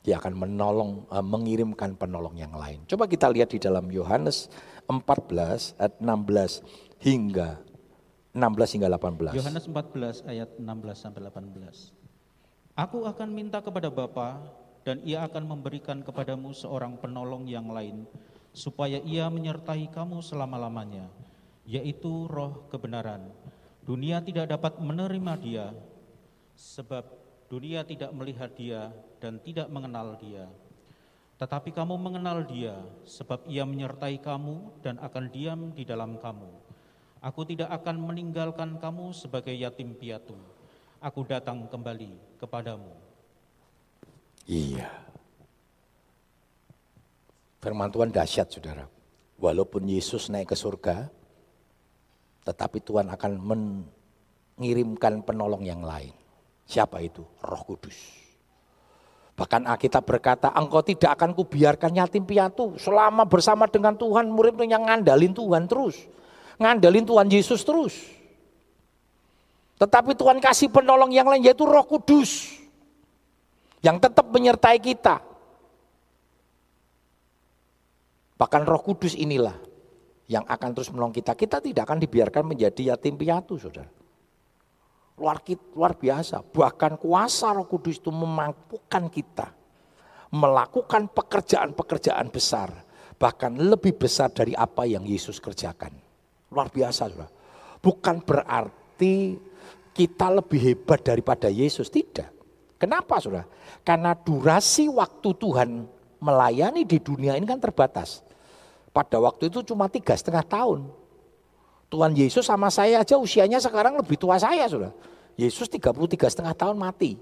dia 0.07 0.23
akan 0.23 0.47
menolong 0.47 1.03
uh, 1.11 1.19
mengirimkan 1.19 1.99
penolong 1.99 2.39
yang 2.39 2.55
lain. 2.55 2.87
Coba 2.87 3.11
kita 3.11 3.27
lihat 3.27 3.51
di 3.51 3.59
dalam 3.59 3.91
Yohanes 3.91 4.47
14 4.87 5.75
ayat 5.75 5.99
16 5.99 7.03
hingga 7.03 7.59
16 8.31 8.73
hingga 8.79 8.87
18. 8.95 9.35
Yohanes 9.35 9.65
14 9.67 10.31
ayat 10.31 10.49
16 10.55 10.63
sampai 10.95 11.21
18. 11.27 11.91
Aku 12.79 13.03
akan 13.03 13.29
minta 13.35 13.59
kepada 13.59 13.91
Bapa 13.91 14.39
dan 14.87 15.03
ia 15.03 15.27
akan 15.27 15.43
memberikan 15.43 15.99
kepadamu 15.99 16.55
seorang 16.55 16.95
penolong 16.95 17.43
yang 17.43 17.67
lain 17.67 18.07
supaya 18.55 19.03
ia 19.03 19.27
menyertai 19.27 19.91
kamu 19.91 20.23
selama-lamanya 20.23 21.11
yaitu 21.67 22.31
roh 22.31 22.71
kebenaran 22.71 23.27
Dunia 23.87 24.19
tidak 24.19 24.51
dapat 24.51 24.83
menerima 24.83 25.33
dia, 25.39 25.71
sebab 26.59 27.07
dunia 27.47 27.83
tidak 27.87 28.11
melihat 28.11 28.51
dia 28.55 28.91
dan 29.23 29.39
tidak 29.39 29.71
mengenal 29.71 30.19
dia. 30.19 30.47
Tetapi 31.37 31.69
kamu 31.69 31.95
mengenal 32.01 32.43
dia, 32.49 32.73
sebab 33.05 33.45
ia 33.45 33.61
menyertai 33.61 34.17
kamu 34.17 34.81
dan 34.81 34.97
akan 34.97 35.29
diam 35.29 35.69
di 35.69 35.85
dalam 35.85 36.17
kamu. 36.17 36.49
Aku 37.21 37.45
tidak 37.45 37.69
akan 37.69 38.01
meninggalkan 38.01 38.81
kamu 38.81 39.13
sebagai 39.13 39.53
yatim 39.53 39.93
piatu. 39.93 40.33
Aku 40.97 41.21
datang 41.29 41.69
kembali 41.69 42.41
kepadamu. 42.41 42.89
Iya. 44.49 44.89
Firman 47.61 47.93
Tuhan 47.93 48.09
dahsyat, 48.09 48.49
saudara. 48.49 48.89
Walaupun 49.37 49.85
Yesus 49.85 50.33
naik 50.33 50.53
ke 50.53 50.57
surga, 50.57 51.05
tetapi 52.49 52.81
Tuhan 52.81 53.13
akan 53.13 53.33
mengirimkan 54.57 55.21
penolong 55.21 55.61
yang 55.61 55.85
lain. 55.85 56.15
Siapa 56.67 56.99
itu? 56.99 57.23
Roh 57.41 57.63
Kudus. 57.63 57.95
Bahkan 59.37 59.69
Alkitab 59.69 60.03
berkata, 60.03 60.51
engkau 60.51 60.83
tidak 60.83 61.15
akan 61.15 61.31
kubiarkan 61.31 61.95
yatim 61.95 62.27
piatu. 62.27 62.75
Selama 62.75 63.23
bersama 63.23 63.69
dengan 63.69 63.95
Tuhan, 63.95 64.27
murid 64.27 64.59
yang 64.67 64.83
ngandalin 64.83 65.31
Tuhan 65.31 65.69
terus. 65.69 65.95
Ngandalin 66.59 67.05
Tuhan 67.07 67.27
Yesus 67.31 67.61
terus. 67.63 67.95
Tetapi 69.77 70.17
Tuhan 70.17 70.41
kasih 70.41 70.73
penolong 70.73 71.13
yang 71.13 71.29
lain, 71.29 71.45
yaitu 71.45 71.63
roh 71.69 71.85
kudus. 71.85 72.57
Yang 73.85 74.09
tetap 74.09 74.25
menyertai 74.33 74.81
kita. 74.81 75.21
Bahkan 78.41 78.61
roh 78.65 78.81
kudus 78.81 79.13
inilah 79.13 79.53
yang 80.25 80.43
akan 80.49 80.69
terus 80.73 80.89
menolong 80.89 81.13
kita. 81.13 81.37
Kita 81.37 81.61
tidak 81.61 81.85
akan 81.85 82.01
dibiarkan 82.01 82.43
menjadi 82.43 82.97
yatim 82.97 83.15
piatu, 83.15 83.61
saudara. 83.61 83.96
Luar, 85.17 85.41
luar 85.73 85.93
biasa. 85.97 86.45
Bahkan 86.45 87.01
kuasa 87.01 87.49
roh 87.49 87.65
kudus 87.65 87.97
itu 87.97 88.13
memampukan 88.13 89.09
kita. 89.09 89.49
Melakukan 90.29 91.09
pekerjaan-pekerjaan 91.09 92.29
besar. 92.29 92.69
Bahkan 93.17 93.57
lebih 93.57 93.97
besar 93.97 94.29
dari 94.29 94.53
apa 94.53 94.85
yang 94.85 95.01
Yesus 95.01 95.41
kerjakan. 95.41 95.89
Luar 96.53 96.69
biasa 96.69 97.09
saudara. 97.09 97.27
Bukan 97.81 98.21
berarti 98.21 99.41
kita 99.97 100.29
lebih 100.29 100.61
hebat 100.61 101.01
daripada 101.01 101.49
Yesus. 101.49 101.89
Tidak. 101.89 102.29
Kenapa 102.77 103.17
saudara? 103.17 103.49
Karena 103.81 104.13
durasi 104.13 104.85
waktu 104.85 105.33
Tuhan 105.33 105.89
melayani 106.21 106.85
di 106.85 107.01
dunia 107.01 107.33
ini 107.33 107.49
kan 107.49 107.57
terbatas. 107.57 108.21
Pada 108.93 109.17
waktu 109.17 109.49
itu 109.49 109.65
cuma 109.65 109.89
tiga 109.89 110.13
setengah 110.13 110.45
tahun. 110.45 110.89
Tuhan 111.87 112.11
Yesus 112.11 112.43
sama 112.43 112.67
saya 112.67 112.99
aja 112.99 113.15
usianya 113.15 113.63
sekarang 113.63 113.95
lebih 113.95 114.19
tua 114.19 114.35
saya 114.35 114.67
sudah. 114.67 114.91
Yesus 115.39 115.71
33 115.71 115.93
setengah 116.27 116.55
tahun 116.57 116.75
mati. 116.75 117.15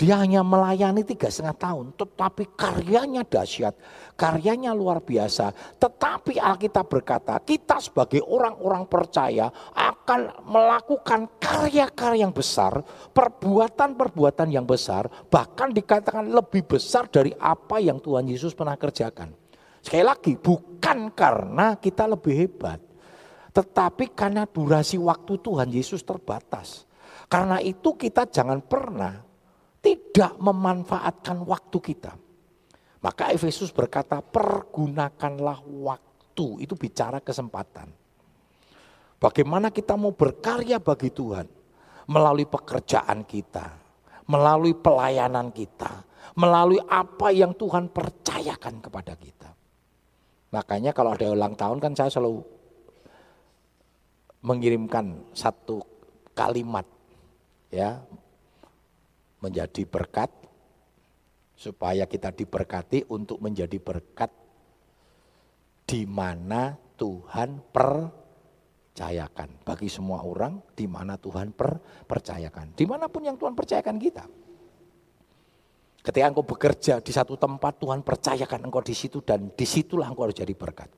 Dia 0.00 0.18
hanya 0.18 0.42
melayani 0.42 1.06
tiga 1.06 1.30
setengah 1.30 1.54
tahun, 1.54 1.86
tetapi 1.94 2.58
karyanya 2.58 3.22
dahsyat, 3.22 3.76
karyanya 4.18 4.74
luar 4.74 4.98
biasa. 4.98 5.54
Tetapi 5.78 6.42
Alkitab 6.42 6.90
berkata, 6.90 7.38
kita 7.38 7.78
sebagai 7.78 8.18
orang-orang 8.24 8.88
percaya 8.90 9.46
akan 9.70 10.42
melakukan 10.48 11.38
karya-karya 11.38 12.26
yang 12.26 12.34
besar, 12.34 12.82
perbuatan-perbuatan 13.14 14.48
yang 14.50 14.66
besar, 14.66 15.06
bahkan 15.30 15.70
dikatakan 15.70 16.26
lebih 16.34 16.66
besar 16.66 17.06
dari 17.06 17.30
apa 17.38 17.78
yang 17.78 18.02
Tuhan 18.02 18.26
Yesus 18.26 18.58
pernah 18.58 18.74
kerjakan. 18.74 19.30
Sekali 19.86 20.02
lagi, 20.02 20.34
bukan 20.34 21.14
karena 21.14 21.78
kita 21.78 22.10
lebih 22.10 22.34
hebat, 22.42 22.82
tetapi 23.52 24.16
karena 24.16 24.48
durasi 24.48 24.96
waktu 24.96 25.36
Tuhan 25.36 25.68
Yesus 25.68 26.00
terbatas. 26.08 26.88
Karena 27.28 27.60
itu 27.60 27.96
kita 27.96 28.24
jangan 28.28 28.64
pernah 28.64 29.20
tidak 29.84 30.40
memanfaatkan 30.40 31.44
waktu 31.44 31.78
kita. 31.80 32.12
Maka 33.04 33.34
Efesus 33.34 33.68
berkata 33.74 34.24
pergunakanlah 34.24 35.60
waktu. 35.84 36.64
Itu 36.64 36.80
bicara 36.80 37.20
kesempatan. 37.20 37.92
Bagaimana 39.20 39.68
kita 39.68 40.00
mau 40.00 40.16
berkarya 40.16 40.80
bagi 40.80 41.12
Tuhan. 41.12 41.46
Melalui 42.08 42.48
pekerjaan 42.48 43.28
kita. 43.28 43.68
Melalui 44.32 44.72
pelayanan 44.72 45.52
kita. 45.52 46.08
Melalui 46.40 46.80
apa 46.88 47.28
yang 47.34 47.52
Tuhan 47.52 47.92
percayakan 47.92 48.80
kepada 48.80 49.12
kita. 49.18 49.50
Makanya 50.52 50.96
kalau 50.96 51.12
ada 51.12 51.26
ulang 51.32 51.56
tahun 51.58 51.80
kan 51.82 51.92
saya 51.96 52.12
selalu 52.12 52.61
mengirimkan 54.42 55.22
satu 55.32 55.82
kalimat 56.34 56.86
ya 57.70 58.02
menjadi 59.38 59.86
berkat 59.86 60.30
supaya 61.54 62.10
kita 62.10 62.34
diberkati 62.34 63.06
untuk 63.10 63.38
menjadi 63.38 63.78
berkat 63.78 64.30
di 65.86 66.02
mana 66.06 66.74
Tuhan 66.98 67.62
percayakan. 67.70 69.62
Bagi 69.62 69.86
semua 69.90 70.22
orang 70.26 70.58
di 70.74 70.86
mana 70.90 71.14
Tuhan 71.18 71.54
per, 71.54 71.78
percayakan. 72.06 72.74
Di 72.74 72.86
mana 72.86 73.06
pun 73.06 73.22
yang 73.22 73.38
Tuhan 73.38 73.54
percayakan 73.54 73.98
kita. 73.98 74.24
Ketika 76.02 76.26
engkau 76.26 76.42
bekerja 76.42 76.98
di 76.98 77.14
satu 77.14 77.38
tempat 77.38 77.78
Tuhan 77.78 78.02
percayakan 78.02 78.66
engkau 78.66 78.82
di 78.82 78.90
situ 78.90 79.22
dan 79.22 79.54
di 79.54 79.62
situlah 79.62 80.10
engkau 80.10 80.26
harus 80.26 80.34
jadi 80.34 80.50
berkat 80.50 80.90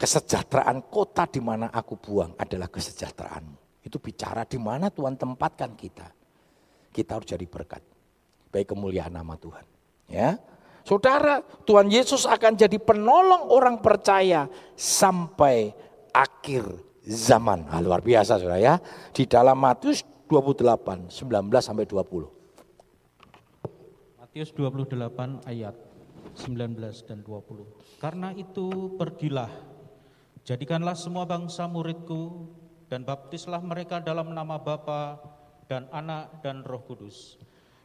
Kesejahteraan 0.00 0.88
kota 0.88 1.28
di 1.28 1.44
mana 1.44 1.68
aku 1.68 2.00
buang 2.00 2.32
adalah 2.40 2.72
kesejahteraanmu. 2.72 3.84
Itu 3.84 4.00
bicara 4.00 4.48
di 4.48 4.56
mana 4.56 4.88
Tuhan 4.88 5.20
tempatkan 5.20 5.76
kita. 5.76 6.08
Kita 6.88 7.20
harus 7.20 7.28
jadi 7.28 7.44
berkat. 7.44 7.84
Baik 8.48 8.72
kemuliaan 8.72 9.12
nama 9.12 9.36
Tuhan. 9.36 9.62
Ya, 10.10 10.40
Saudara, 10.80 11.44
Tuhan 11.68 11.92
Yesus 11.92 12.24
akan 12.24 12.56
jadi 12.56 12.80
penolong 12.80 13.52
orang 13.52 13.78
percaya 13.84 14.48
sampai 14.74 15.70
akhir 16.10 16.66
zaman. 17.04 17.68
Nah, 17.68 17.80
luar 17.84 18.00
biasa 18.00 18.40
saudara 18.40 18.58
ya. 18.58 18.74
Di 19.12 19.28
dalam 19.28 19.60
Matius 19.60 20.02
28, 20.26 21.12
19 21.12 21.62
sampai 21.62 21.84
20. 21.86 22.26
Matius 24.18 24.50
28 24.56 25.46
ayat 25.46 25.74
19 26.38 27.06
dan 27.06 27.18
20. 27.22 28.00
Karena 28.00 28.32
itu 28.32 28.96
pergilah 28.96 29.50
Jadikanlah 30.44 30.96
semua 30.96 31.28
bangsa 31.28 31.68
muridku 31.68 32.48
dan 32.88 33.04
baptislah 33.04 33.60
mereka 33.62 34.00
dalam 34.00 34.32
nama 34.32 34.56
Bapa 34.58 35.20
dan 35.70 35.86
Anak 35.94 36.42
dan 36.42 36.66
Roh 36.66 36.82
Kudus. 36.82 37.38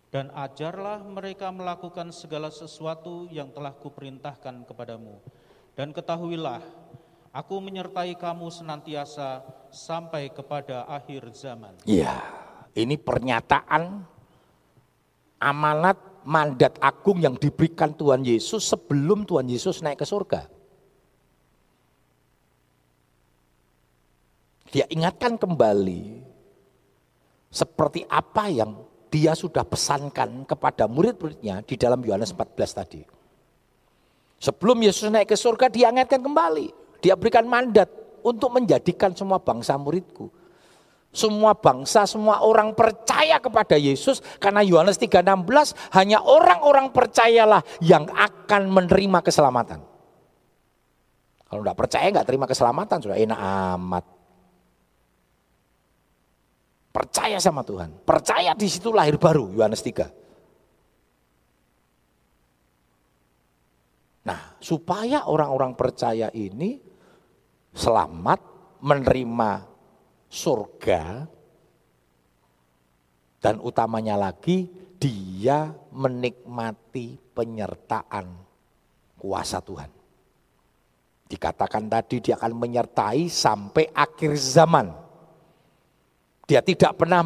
Dan 0.10 0.32
ajarlah 0.32 1.04
mereka 1.04 1.52
melakukan 1.52 2.10
segala 2.16 2.48
sesuatu 2.48 3.28
yang 3.28 3.52
telah 3.52 3.76
kuperintahkan 3.76 4.64
kepadamu. 4.64 5.20
Dan 5.76 5.92
ketahuilah, 5.92 6.64
aku 7.36 7.60
menyertai 7.60 8.16
kamu 8.16 8.48
senantiasa 8.48 9.44
sampai 9.68 10.32
kepada 10.32 10.88
akhir 10.88 11.36
zaman. 11.36 11.76
Iya, 11.84 12.16
ini 12.80 12.96
pernyataan 12.96 14.08
amanat 15.44 16.00
mandat 16.24 16.80
agung 16.80 17.20
yang 17.20 17.36
diberikan 17.36 17.92
Tuhan 17.92 18.24
Yesus 18.24 18.66
sebelum 18.66 19.28
Tuhan 19.28 19.52
Yesus 19.52 19.84
naik 19.84 20.02
ke 20.02 20.08
surga. 20.08 20.55
Dia 24.70 24.86
ingatkan 24.90 25.38
kembali 25.38 26.26
seperti 27.54 28.04
apa 28.10 28.50
yang 28.52 28.76
dia 29.08 29.32
sudah 29.32 29.64
pesankan 29.64 30.44
kepada 30.44 30.92
murid-muridnya 30.92 31.64
di 31.64 31.80
dalam 31.80 32.04
Yohanes 32.04 32.36
14 32.36 32.80
tadi. 32.84 33.02
Sebelum 34.36 34.76
Yesus 34.84 35.08
naik 35.08 35.32
ke 35.32 35.38
surga, 35.40 35.72
dia 35.72 35.88
ingatkan 35.88 36.20
kembali. 36.20 36.76
Dia 37.00 37.16
berikan 37.16 37.48
mandat 37.48 37.88
untuk 38.26 38.52
menjadikan 38.52 39.16
semua 39.16 39.40
bangsa 39.40 39.80
muridku. 39.80 40.28
Semua 41.16 41.56
bangsa, 41.56 42.04
semua 42.04 42.44
orang 42.44 42.76
percaya 42.76 43.40
kepada 43.40 43.80
Yesus 43.80 44.20
karena 44.36 44.60
Yohanes 44.60 45.00
3:16 45.00 45.72
hanya 45.96 46.20
orang-orang 46.20 46.92
percayalah 46.92 47.64
yang 47.80 48.04
akan 48.12 48.68
menerima 48.68 49.24
keselamatan. 49.24 49.80
Kalau 51.48 51.62
tidak 51.64 51.80
percaya 51.80 52.12
nggak 52.12 52.28
terima 52.28 52.44
keselamatan 52.52 52.98
sudah 53.00 53.16
enak 53.16 53.40
amat. 53.40 54.06
Percaya 56.96 57.36
sama 57.44 57.60
Tuhan. 57.68 57.92
Percaya 58.08 58.56
di 58.56 58.72
situ 58.72 58.96
lahir 58.96 59.20
baru, 59.20 59.52
Yohanes 59.52 59.84
3. 59.84 60.08
Nah, 64.24 64.56
supaya 64.64 65.28
orang-orang 65.28 65.76
percaya 65.76 66.32
ini 66.32 66.80
selamat 67.76 68.40
menerima 68.80 69.52
surga 70.32 71.28
dan 73.44 73.60
utamanya 73.60 74.16
lagi 74.16 74.72
dia 74.96 75.76
menikmati 75.92 77.20
penyertaan 77.36 78.26
kuasa 79.20 79.60
Tuhan. 79.60 79.92
Dikatakan 81.28 81.92
tadi 81.92 82.24
dia 82.24 82.40
akan 82.40 82.56
menyertai 82.56 83.28
sampai 83.28 83.92
akhir 83.92 84.32
zaman. 84.40 85.05
Dia 86.46 86.62
tidak 86.62 86.94
pernah 87.02 87.26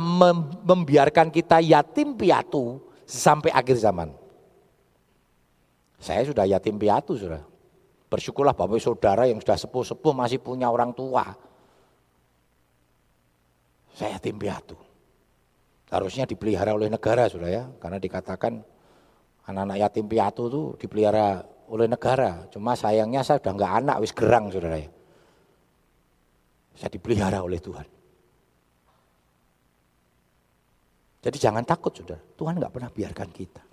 membiarkan 0.63 1.27
kita 1.27 1.59
yatim 1.59 2.15
piatu 2.15 2.79
sampai 3.03 3.51
akhir 3.51 3.75
zaman. 3.75 4.15
Saya 5.99 6.23
sudah 6.23 6.47
yatim 6.47 6.79
piatu 6.79 7.19
sudah. 7.19 7.43
Bersyukurlah 8.07 8.55
Bapak 8.55 8.79
Saudara 8.79 9.27
yang 9.27 9.43
sudah 9.43 9.59
sepuh-sepuh 9.59 10.15
masih 10.15 10.39
punya 10.39 10.71
orang 10.71 10.95
tua. 10.95 11.35
Saya 13.91 14.15
yatim 14.15 14.39
piatu. 14.39 14.79
Harusnya 15.91 16.23
dipelihara 16.23 16.71
oleh 16.71 16.87
negara 16.87 17.27
sudah 17.27 17.51
ya, 17.51 17.67
karena 17.83 17.99
dikatakan 17.99 18.63
anak-anak 19.43 19.77
yatim 19.83 20.07
piatu 20.07 20.47
itu 20.47 20.61
dipelihara 20.79 21.43
oleh 21.67 21.91
negara. 21.91 22.47
Cuma 22.47 22.79
sayangnya 22.79 23.19
saya 23.19 23.43
sudah 23.43 23.53
enggak 23.59 23.73
anak, 23.83 23.95
wis 23.99 24.15
gerang 24.15 24.47
saudara 24.47 24.79
ya. 24.79 24.89
Saya 26.79 26.89
dipelihara 26.95 27.43
oleh 27.43 27.59
Tuhan. 27.59 27.98
Jadi 31.19 31.37
jangan 31.37 31.67
takut 31.67 31.91
sudah, 31.91 32.15
Tuhan 32.39 32.55
nggak 32.55 32.71
pernah 32.71 32.91
biarkan 32.91 33.29
kita. 33.31 33.63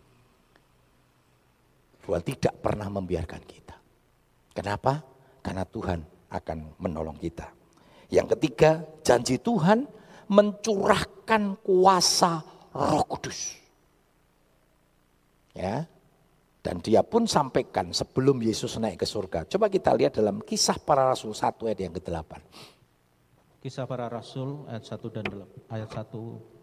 Tuhan 2.07 2.23
tidak 2.23 2.55
pernah 2.63 2.87
membiarkan 2.91 3.43
kita. 3.43 3.77
Kenapa? 4.55 5.03
Karena 5.43 5.63
Tuhan 5.67 6.01
akan 6.31 6.59
menolong 6.83 7.19
kita. 7.19 7.47
Yang 8.11 8.39
ketiga, 8.39 8.83
janji 9.03 9.39
Tuhan 9.39 9.87
mencurahkan 10.27 11.59
kuasa 11.63 12.43
Roh 12.75 13.05
Kudus. 13.07 13.59
Ya. 15.55 15.87
Dan 16.63 16.83
dia 16.83 17.07
pun 17.07 17.31
sampaikan 17.31 17.95
sebelum 17.95 18.43
Yesus 18.43 18.75
naik 18.83 19.03
ke 19.03 19.07
surga. 19.07 19.47
Coba 19.47 19.71
kita 19.71 19.95
lihat 19.95 20.19
dalam 20.19 20.43
kisah 20.43 20.75
para 20.83 21.07
rasul 21.07 21.31
1 21.31 21.63
ayat 21.63 21.79
yang 21.79 21.95
ke-8. 21.95 22.43
Kisah 23.63 23.83
para 23.83 24.07
Rasul 24.07 24.63
ayat 24.71 24.87
1 24.87 25.11
dan 25.11 25.27
ayat 25.71 25.91
1. 25.91 26.56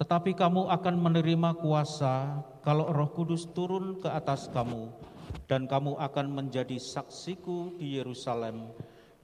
Tetapi 0.00 0.32
kamu 0.32 0.72
akan 0.72 0.96
menerima 0.96 1.60
kuasa 1.60 2.40
kalau 2.64 2.88
Roh 2.88 3.12
Kudus 3.12 3.52
turun 3.52 4.00
ke 4.00 4.08
atas 4.08 4.48
kamu 4.48 4.88
dan 5.44 5.68
kamu 5.68 6.00
akan 6.00 6.40
menjadi 6.40 6.80
saksiku 6.80 7.76
di 7.76 8.00
Yerusalem 8.00 8.72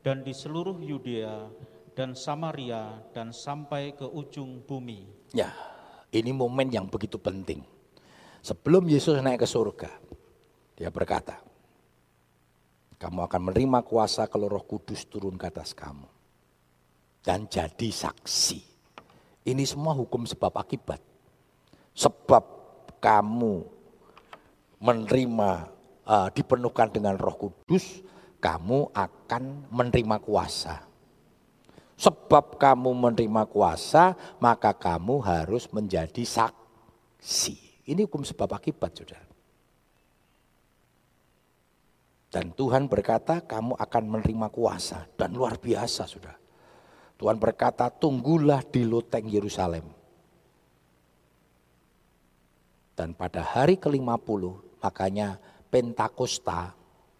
dan 0.04 0.20
di 0.20 0.36
seluruh 0.36 0.76
Yudea 0.76 1.48
dan 1.96 2.12
Samaria 2.12 2.92
dan 3.16 3.32
sampai 3.32 3.96
ke 3.96 4.04
ujung 4.04 4.68
bumi. 4.68 5.32
Ya, 5.32 5.48
ini 6.12 6.36
momen 6.36 6.68
yang 6.68 6.92
begitu 6.92 7.16
penting. 7.16 7.64
Sebelum 8.44 8.84
Yesus 8.84 9.16
naik 9.24 9.42
ke 9.42 9.48
surga, 9.48 9.88
dia 10.76 10.92
berkata, 10.92 11.40
kamu 13.00 13.24
akan 13.24 13.40
menerima 13.48 13.80
kuasa 13.80 14.28
kalau 14.28 14.52
roh 14.52 14.68
kudus 14.68 15.08
turun 15.08 15.40
ke 15.40 15.48
atas 15.48 15.72
kamu. 15.72 16.04
Dan 17.24 17.48
jadi 17.48 17.88
saksi. 17.88 18.75
Ini 19.46 19.62
semua 19.62 19.94
hukum 19.94 20.26
sebab 20.26 20.58
akibat. 20.58 20.98
Sebab 21.94 22.44
kamu 22.98 23.62
menerima, 24.82 25.50
uh, 26.02 26.28
dipenuhkan 26.34 26.90
dengan 26.90 27.14
roh 27.14 27.38
kudus, 27.38 28.02
kamu 28.42 28.90
akan 28.90 29.70
menerima 29.70 30.16
kuasa. 30.18 30.82
Sebab 31.96 32.58
kamu 32.58 32.90
menerima 32.92 33.46
kuasa, 33.48 34.18
maka 34.42 34.74
kamu 34.74 35.22
harus 35.22 35.70
menjadi 35.70 36.26
saksi. 36.26 37.86
Ini 37.86 38.04
hukum 38.04 38.26
sebab 38.26 38.50
akibat, 38.50 38.98
saudara. 38.98 39.24
Dan 42.28 42.52
Tuhan 42.52 42.90
berkata, 42.90 43.40
kamu 43.40 43.78
akan 43.78 44.02
menerima 44.10 44.50
kuasa. 44.52 45.08
Dan 45.16 45.38
luar 45.38 45.56
biasa, 45.56 46.04
saudara. 46.04 46.45
Tuhan 47.16 47.40
berkata, 47.40 47.88
tunggulah 47.88 48.60
di 48.60 48.84
loteng 48.84 49.28
Yerusalem. 49.28 49.88
Dan 52.96 53.12
pada 53.12 53.44
hari 53.44 53.76
ke-50, 53.76 54.42
makanya 54.80 55.40
Pentakosta 55.68 56.72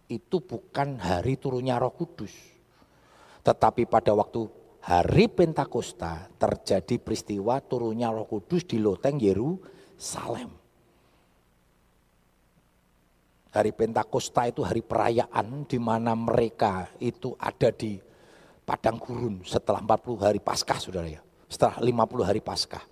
itu 0.09 0.41
bukan 0.41 0.97
hari 0.97 1.37
turunnya 1.37 1.77
roh 1.77 1.93
kudus. 1.93 2.33
Tetapi 3.47 3.87
pada 3.87 4.11
waktu 4.11 4.43
hari 4.87 5.27
Pentakosta 5.27 6.31
terjadi 6.39 6.95
peristiwa 6.95 7.59
turunnya 7.59 8.07
Roh 8.07 8.23
Kudus 8.23 8.63
di 8.63 8.79
loteng 8.79 9.19
Yerusalem. 9.19 10.51
Hari 13.51 13.71
Pentakosta 13.71 14.47
itu 14.47 14.63
hari 14.63 14.83
perayaan 14.83 15.63
di 15.63 15.79
mana 15.79 16.11
mereka 16.15 16.91
itu 16.99 17.35
ada 17.39 17.71
di 17.71 17.99
padang 18.67 18.99
gurun 18.99 19.39
setelah 19.47 19.79
40 19.79 20.27
hari 20.27 20.39
Paskah 20.43 20.75
Saudara 20.75 21.07
ya. 21.07 21.23
Setelah 21.47 21.79
50 21.79 22.27
hari 22.27 22.43
Paskah. 22.43 22.83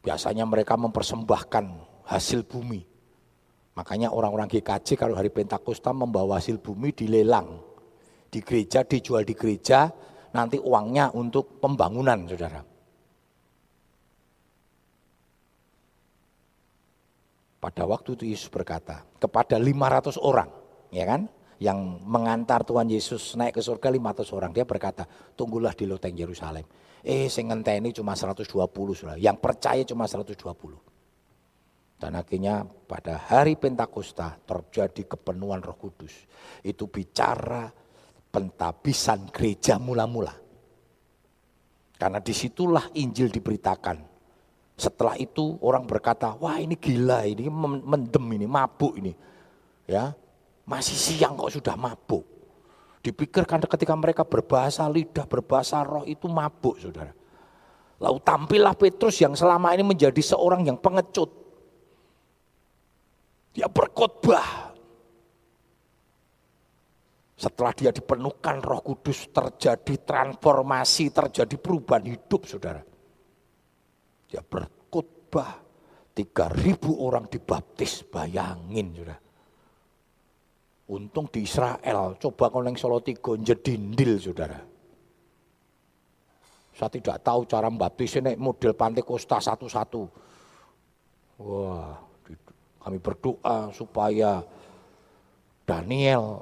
Biasanya 0.00 0.48
mereka 0.48 0.80
mempersembahkan 0.80 1.64
hasil 2.08 2.48
bumi. 2.48 2.80
Makanya 3.76 4.08
orang-orang 4.08 4.48
GKJ 4.48 4.96
kalau 4.96 5.12
hari 5.12 5.28
Pentakosta 5.28 5.92
membawa 5.92 6.40
hasil 6.40 6.56
bumi 6.56 6.96
dilelang 6.96 7.60
di 8.32 8.40
gereja, 8.40 8.88
dijual 8.88 9.28
di 9.28 9.36
gereja, 9.36 9.92
nanti 10.32 10.56
uangnya 10.56 11.12
untuk 11.12 11.60
pembangunan, 11.60 12.24
saudara. 12.24 12.64
Pada 17.58 17.84
waktu 17.84 18.16
itu 18.16 18.24
Yesus 18.32 18.48
berkata 18.48 19.04
kepada 19.20 19.60
500 19.60 20.16
orang, 20.22 20.48
ya 20.88 21.04
kan, 21.04 21.28
yang 21.58 21.98
mengantar 22.06 22.62
Tuhan 22.62 22.86
Yesus 22.86 23.34
naik 23.34 23.58
ke 23.58 23.62
surga 23.62 23.90
500 23.90 24.36
orang. 24.38 24.50
Dia 24.54 24.62
berkata, 24.62 25.02
tunggulah 25.34 25.74
di 25.74 25.90
loteng 25.90 26.14
Yerusalem. 26.14 26.62
Eh, 27.02 27.26
sing 27.30 27.50
ini 27.50 27.90
cuma 27.94 28.14
120, 28.14 28.46
saudara. 28.94 29.18
Yang 29.18 29.38
percaya 29.42 29.82
cuma 29.82 30.06
120. 30.06 30.78
Dan 31.98 32.14
akhirnya 32.14 32.62
pada 32.62 33.18
hari 33.26 33.58
Pentakosta 33.58 34.38
terjadi 34.46 35.18
kepenuhan 35.18 35.58
roh 35.58 35.74
kudus. 35.74 36.14
Itu 36.62 36.86
bicara 36.86 37.66
pentabisan 38.30 39.26
gereja 39.34 39.82
mula-mula. 39.82 40.30
Karena 41.98 42.22
di 42.22 42.30
situlah 42.30 42.94
Injil 42.94 43.34
diberitakan. 43.34 43.98
Setelah 44.78 45.18
itu 45.18 45.58
orang 45.66 45.90
berkata, 45.90 46.38
wah 46.38 46.54
ini 46.62 46.78
gila, 46.78 47.26
ini 47.26 47.50
mendem 47.50 48.26
ini, 48.38 48.46
mabuk 48.46 48.94
ini. 48.94 49.10
Ya, 49.90 50.14
masih 50.68 50.94
siang 50.94 51.32
kok 51.34 51.48
sudah 51.48 51.74
mabuk. 51.80 52.28
Dipikirkan 53.00 53.64
ketika 53.64 53.96
mereka 53.96 54.22
berbahasa 54.28 54.84
lidah, 54.84 55.24
berbahasa 55.24 55.80
roh 55.80 56.04
itu 56.04 56.28
mabuk 56.28 56.76
saudara. 56.76 57.16
Lalu 57.98 58.18
tampillah 58.20 58.76
Petrus 58.76 59.16
yang 59.24 59.32
selama 59.32 59.72
ini 59.72 59.82
menjadi 59.82 60.20
seorang 60.20 60.68
yang 60.68 60.76
pengecut. 60.76 61.32
Dia 63.56 63.66
berkhotbah, 63.66 64.76
setelah 67.34 67.72
dia 67.74 67.90
dipenuhkan 67.90 68.62
roh 68.62 68.84
kudus 68.84 69.32
terjadi 69.32 69.94
transformasi, 70.04 71.10
terjadi 71.10 71.56
perubahan 71.58 72.06
hidup 72.06 72.44
saudara. 72.44 72.84
Dia 74.28 74.44
berkhotbah, 74.44 75.64
3000 76.12 76.92
orang 76.92 77.24
dibaptis, 77.26 78.04
bayangin 78.06 78.94
saudara. 78.94 79.27
Untung 80.88 81.28
di 81.28 81.44
Israel, 81.44 82.16
coba 82.16 82.48
yang 82.64 82.72
Solo 82.80 83.04
Tigo 83.04 83.36
jedindil 83.36 84.16
saudara. 84.16 84.56
Saya 86.72 86.88
tidak 86.88 87.20
tahu 87.20 87.44
cara 87.44 87.68
membaptis 87.68 88.16
ini 88.16 88.38
model 88.40 88.72
pantai 88.72 89.04
Kosta 89.04 89.36
satu-satu. 89.36 90.08
Wah, 91.44 91.92
kami 92.80 92.98
berdoa 93.04 93.68
supaya 93.74 94.40
Daniel 95.68 96.40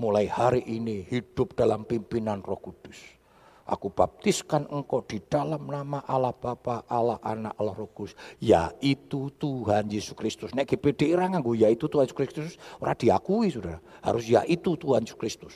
mulai 0.00 0.24
hari 0.24 0.64
ini 0.64 1.04
hidup 1.04 1.52
dalam 1.52 1.84
pimpinan 1.84 2.40
roh 2.40 2.56
kudus. 2.56 3.19
Aku 3.70 3.86
baptiskan 3.94 4.66
engkau 4.66 5.06
di 5.06 5.22
dalam 5.22 5.70
nama 5.70 6.02
Allah 6.02 6.34
Bapa, 6.34 6.82
Allah 6.90 7.22
Anak, 7.22 7.54
Allah 7.54 7.70
Roh 7.78 7.86
Kudus. 7.86 8.18
Yaitu 8.42 9.30
Tuhan 9.38 9.86
Yesus 9.86 10.18
Kristus. 10.18 10.50
Nek 10.50 10.74
GPD 10.74 11.14
nganggo 11.14 11.54
yaitu 11.54 11.86
Tuhan 11.86 12.10
Yesus 12.10 12.18
Kristus, 12.18 12.58
orang 12.82 12.98
diakui 12.98 13.46
saudara. 13.46 13.78
Harus 14.02 14.26
yaitu 14.26 14.74
Tuhan 14.74 15.06
Yesus 15.06 15.14
Kristus. 15.14 15.54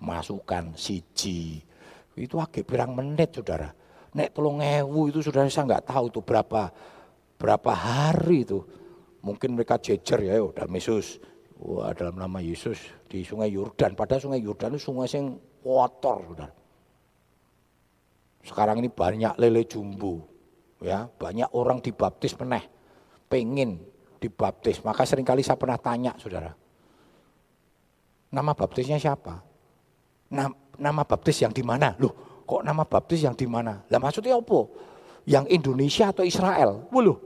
Masukkan 0.00 0.72
siji. 0.72 1.60
Itu 2.16 2.40
agak 2.40 2.64
pirang 2.64 2.96
menit 2.96 3.36
saudara. 3.36 3.76
Nek 4.16 4.32
tolong 4.32 4.64
ewu 4.64 5.12
itu 5.12 5.20
saudara 5.20 5.52
saya 5.52 5.68
nggak 5.68 5.92
tahu 5.92 6.08
itu 6.08 6.24
berapa 6.24 6.72
berapa 7.36 7.72
hari 7.76 8.48
itu. 8.48 8.64
Mungkin 9.20 9.52
mereka 9.52 9.76
jejer 9.76 10.32
ya, 10.32 10.40
udah 10.40 10.64
Yesus 10.64 11.20
Wah, 11.58 11.90
dalam 11.90 12.14
nama 12.14 12.38
Yesus 12.38 12.78
di 13.10 13.26
Sungai 13.26 13.50
Yordan. 13.50 13.98
Padahal 13.98 14.22
Sungai 14.22 14.38
Yordan 14.38 14.78
itu 14.78 14.94
sungai 14.94 15.10
yang 15.10 15.34
kotor, 15.58 16.22
saudara. 16.30 16.57
Sekarang 18.42 18.78
ini 18.80 18.88
banyak 18.88 19.36
lele 19.36 19.66
jumbo, 19.66 20.24
ya 20.78 21.10
banyak 21.10 21.50
orang 21.52 21.82
dibaptis 21.82 22.32
meneh, 22.38 22.64
pengen 23.26 23.82
dibaptis. 24.22 24.80
Maka 24.82 25.04
sering 25.04 25.26
kali 25.26 25.42
saya 25.42 25.58
pernah 25.58 25.76
tanya, 25.76 26.14
saudara, 26.16 26.54
nama 28.30 28.52
baptisnya 28.54 28.96
siapa? 28.96 29.42
Nama, 30.28 30.54
nama 30.78 31.02
baptis 31.02 31.42
yang 31.42 31.52
di 31.52 31.64
mana? 31.66 31.96
Loh, 31.98 32.42
kok 32.46 32.62
nama 32.62 32.86
baptis 32.86 33.24
yang 33.24 33.34
di 33.34 33.44
mana? 33.44 33.82
Lah 33.90 33.98
maksudnya 34.00 34.38
apa? 34.38 34.60
Yang 35.28 35.44
Indonesia 35.52 36.08
atau 36.08 36.24
Israel? 36.24 36.88
Wuluh, 36.88 37.18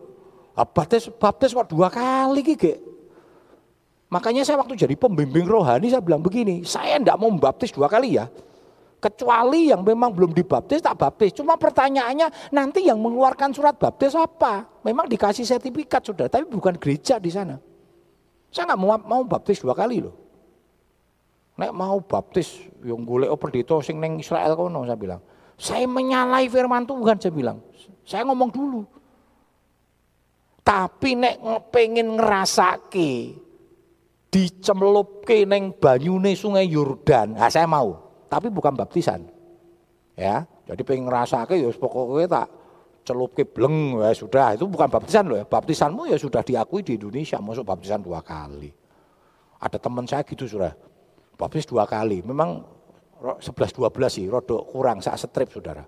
baptis 0.54 1.06
baptis 1.20 1.54
kok 1.54 1.68
dua 1.70 1.92
kali 1.92 2.40
gitu. 2.42 2.72
Makanya 4.12 4.44
saya 4.44 4.60
waktu 4.60 4.76
jadi 4.76 4.92
pembimbing 4.92 5.48
rohani 5.48 5.88
saya 5.88 6.04
bilang 6.04 6.20
begini, 6.20 6.68
saya 6.68 7.00
tidak 7.00 7.16
mau 7.16 7.32
membaptis 7.32 7.72
dua 7.72 7.88
kali 7.88 8.20
ya. 8.20 8.28
Kecuali 9.02 9.66
yang 9.66 9.82
memang 9.82 10.14
belum 10.14 10.30
dibaptis 10.30 10.78
tak 10.78 10.94
baptis. 10.94 11.34
Cuma 11.34 11.58
pertanyaannya 11.58 12.54
nanti 12.54 12.86
yang 12.86 13.02
mengeluarkan 13.02 13.50
surat 13.50 13.74
baptis 13.74 14.14
apa? 14.14 14.62
Memang 14.86 15.10
dikasih 15.10 15.42
sertifikat 15.42 16.06
sudah, 16.06 16.30
tapi 16.30 16.46
bukan 16.46 16.78
gereja 16.78 17.18
di 17.18 17.26
sana. 17.26 17.58
Saya 18.54 18.70
nggak 18.70 18.78
mau 18.78 18.94
mau 19.02 19.22
baptis 19.26 19.58
dua 19.58 19.74
kali 19.74 20.06
loh. 20.06 20.14
Nek 21.58 21.74
mau 21.74 21.98
baptis 21.98 22.62
yang 22.86 23.02
golek 23.02 23.34
pendeta 23.42 23.82
sing 23.82 23.98
neng 23.98 24.22
Israel 24.22 24.54
kono 24.54 24.86
saya 24.86 24.94
bilang. 24.94 25.20
Saya 25.58 25.84
menyalahi 25.90 26.46
firman 26.46 26.86
Tuhan 26.86 27.18
saya 27.18 27.34
bilang. 27.34 27.58
Saya 28.06 28.22
ngomong 28.22 28.54
dulu. 28.54 28.86
Tapi 30.62 31.18
nek 31.18 31.42
pengen 31.74 32.14
ngerasake 32.14 33.34
dicemlupke 34.30 35.44
neng 35.44 35.74
banyune 35.76 36.32
sungai 36.38 36.70
Yordan. 36.70 37.36
Nah, 37.36 37.52
saya 37.52 37.68
mau, 37.68 38.11
tapi 38.32 38.48
bukan 38.48 38.72
baptisan. 38.72 39.28
Ya, 40.16 40.48
jadi 40.64 40.80
pengen 40.80 41.08
ngerasake 41.08 41.60
ya 41.60 41.68
pokoknya 41.72 42.28
tak 42.28 42.46
celupke 43.04 43.44
bleng 43.44 44.00
ya 44.00 44.12
sudah 44.16 44.56
itu 44.56 44.64
bukan 44.68 44.88
baptisan 44.88 45.24
loh 45.28 45.40
ya 45.40 45.44
baptisanmu 45.48 46.06
ya 46.06 46.20
sudah 46.20 46.44
diakui 46.44 46.84
di 46.84 47.00
Indonesia 47.00 47.40
masuk 47.40 47.66
baptisan 47.66 47.98
dua 47.98 48.22
kali 48.22 48.70
ada 49.58 49.74
teman 49.80 50.06
saya 50.06 50.22
gitu 50.22 50.46
sudah 50.46 50.70
Baptis 51.42 51.66
dua 51.66 51.88
kali. 51.88 52.20
Memang 52.22 52.62
11-12 53.18 53.82
sih, 54.06 54.26
rodok 54.30 54.62
kurang 54.70 54.98
saat 55.02 55.18
strip 55.18 55.50
saudara. 55.50 55.82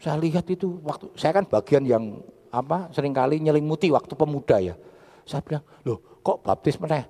Saya 0.00 0.16
lihat 0.16 0.48
itu 0.48 0.80
waktu, 0.84 1.12
saya 1.16 1.36
kan 1.36 1.44
bagian 1.44 1.84
yang 1.84 2.24
apa 2.52 2.88
sering 2.92 3.12
kali 3.12 3.40
nyelimuti 3.40 3.92
waktu 3.92 4.12
pemuda 4.16 4.56
ya. 4.60 4.74
Saya 5.28 5.44
bilang, 5.44 5.64
loh 5.84 6.20
kok 6.24 6.40
baptis 6.40 6.80
meneh? 6.80 7.04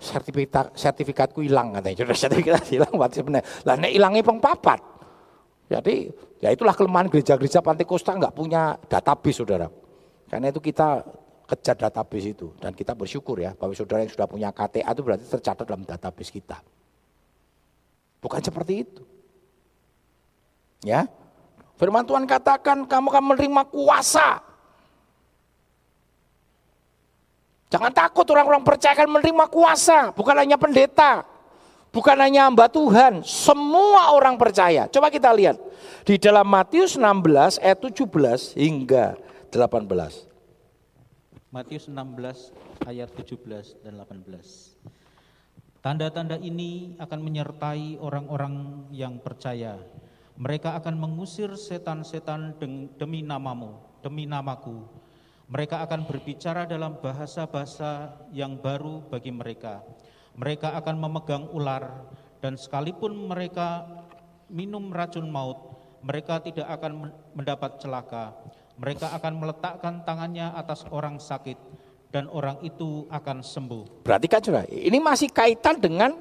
Sertifikat 0.00 0.72
sertifikatku 0.72 1.44
hilang 1.44 1.76
katanya. 1.76 2.08
Sudah 2.08 2.16
sertifikat 2.16 2.64
hilang 2.72 2.92
baptis 2.96 3.20
meneh. 3.20 3.44
Lah 3.68 3.76
nek 3.76 3.92
hilangnya 3.92 4.24
papat. 4.24 4.80
Jadi 5.70 6.08
ya 6.40 6.50
itulah 6.50 6.74
kelemahan 6.74 7.12
gereja-gereja 7.12 7.60
pantai 7.60 7.84
Kosta 7.84 8.16
nggak 8.16 8.32
punya 8.32 8.80
database 8.88 9.44
saudara. 9.44 9.68
Karena 10.26 10.48
itu 10.48 10.58
kita 10.58 11.04
kejar 11.46 11.76
database 11.76 12.32
itu 12.32 12.54
dan 12.58 12.72
kita 12.72 12.96
bersyukur 12.96 13.38
ya 13.38 13.52
bahwa 13.52 13.76
saudara 13.76 14.02
yang 14.02 14.10
sudah 14.10 14.26
punya 14.26 14.48
KTA 14.54 14.90
itu 14.90 15.02
berarti 15.04 15.24
tercatat 15.28 15.68
dalam 15.68 15.84
database 15.84 16.32
kita. 16.32 16.58
Bukan 18.24 18.40
seperti 18.40 18.72
itu. 18.88 19.02
Ya, 20.80 21.04
Firman 21.80 22.04
Tuhan 22.04 22.28
katakan 22.28 22.84
kamu 22.84 23.08
akan 23.08 23.24
menerima 23.32 23.62
kuasa. 23.72 24.44
Jangan 27.70 27.94
takut 27.94 28.26
orang-orang 28.34 28.66
percaya 28.66 28.98
akan 28.98 29.18
menerima 29.18 29.46
kuasa. 29.46 30.10
Bukan 30.10 30.34
hanya 30.34 30.58
pendeta. 30.58 31.22
Bukan 31.94 32.18
hanya 32.18 32.50
hamba 32.50 32.66
Tuhan. 32.66 33.22
Semua 33.22 34.10
orang 34.14 34.34
percaya. 34.34 34.90
Coba 34.90 35.10
kita 35.10 35.30
lihat. 35.30 35.58
Di 36.02 36.18
dalam 36.18 36.46
Matius 36.46 36.98
16 36.98 37.62
ayat 37.62 37.78
17 37.78 38.58
hingga 38.58 39.14
18. 39.54 39.86
Matius 41.50 41.86
16 41.86 42.54
ayat 42.90 43.10
17 43.14 43.86
dan 43.86 43.98
18. 44.02 44.78
Tanda-tanda 45.82 46.36
ini 46.42 46.98
akan 46.98 47.20
menyertai 47.22 47.98
orang-orang 48.02 48.86
yang 48.92 49.18
percaya 49.22 49.78
mereka 50.40 50.72
akan 50.72 50.96
mengusir 50.96 51.52
setan-setan 51.52 52.56
demi 52.96 53.20
namamu, 53.20 53.76
demi 54.00 54.24
namaku. 54.24 54.88
Mereka 55.50 55.82
akan 55.82 56.06
berbicara 56.06 56.62
dalam 56.62 57.02
bahasa-bahasa 57.02 58.22
yang 58.30 58.54
baru 58.54 59.02
bagi 59.10 59.34
mereka. 59.34 59.82
Mereka 60.38 60.78
akan 60.78 60.94
memegang 60.94 61.50
ular 61.50 62.06
dan 62.38 62.54
sekalipun 62.54 63.12
mereka 63.26 63.82
minum 64.46 64.94
racun 64.94 65.26
maut, 65.26 65.58
mereka 66.06 66.38
tidak 66.38 66.70
akan 66.70 67.10
mendapat 67.34 67.82
celaka. 67.82 68.30
Mereka 68.80 69.10
akan 69.12 69.32
meletakkan 69.36 69.94
tangannya 70.06 70.54
atas 70.56 70.86
orang 70.88 71.20
sakit 71.20 71.58
dan 72.14 72.30
orang 72.30 72.62
itu 72.64 73.10
akan 73.10 73.42
sembuh. 73.44 74.06
Perhatikan 74.06 74.40
saudara, 74.40 74.70
ini 74.70 75.02
masih 75.02 75.28
kaitan 75.28 75.76
dengan 75.76 76.14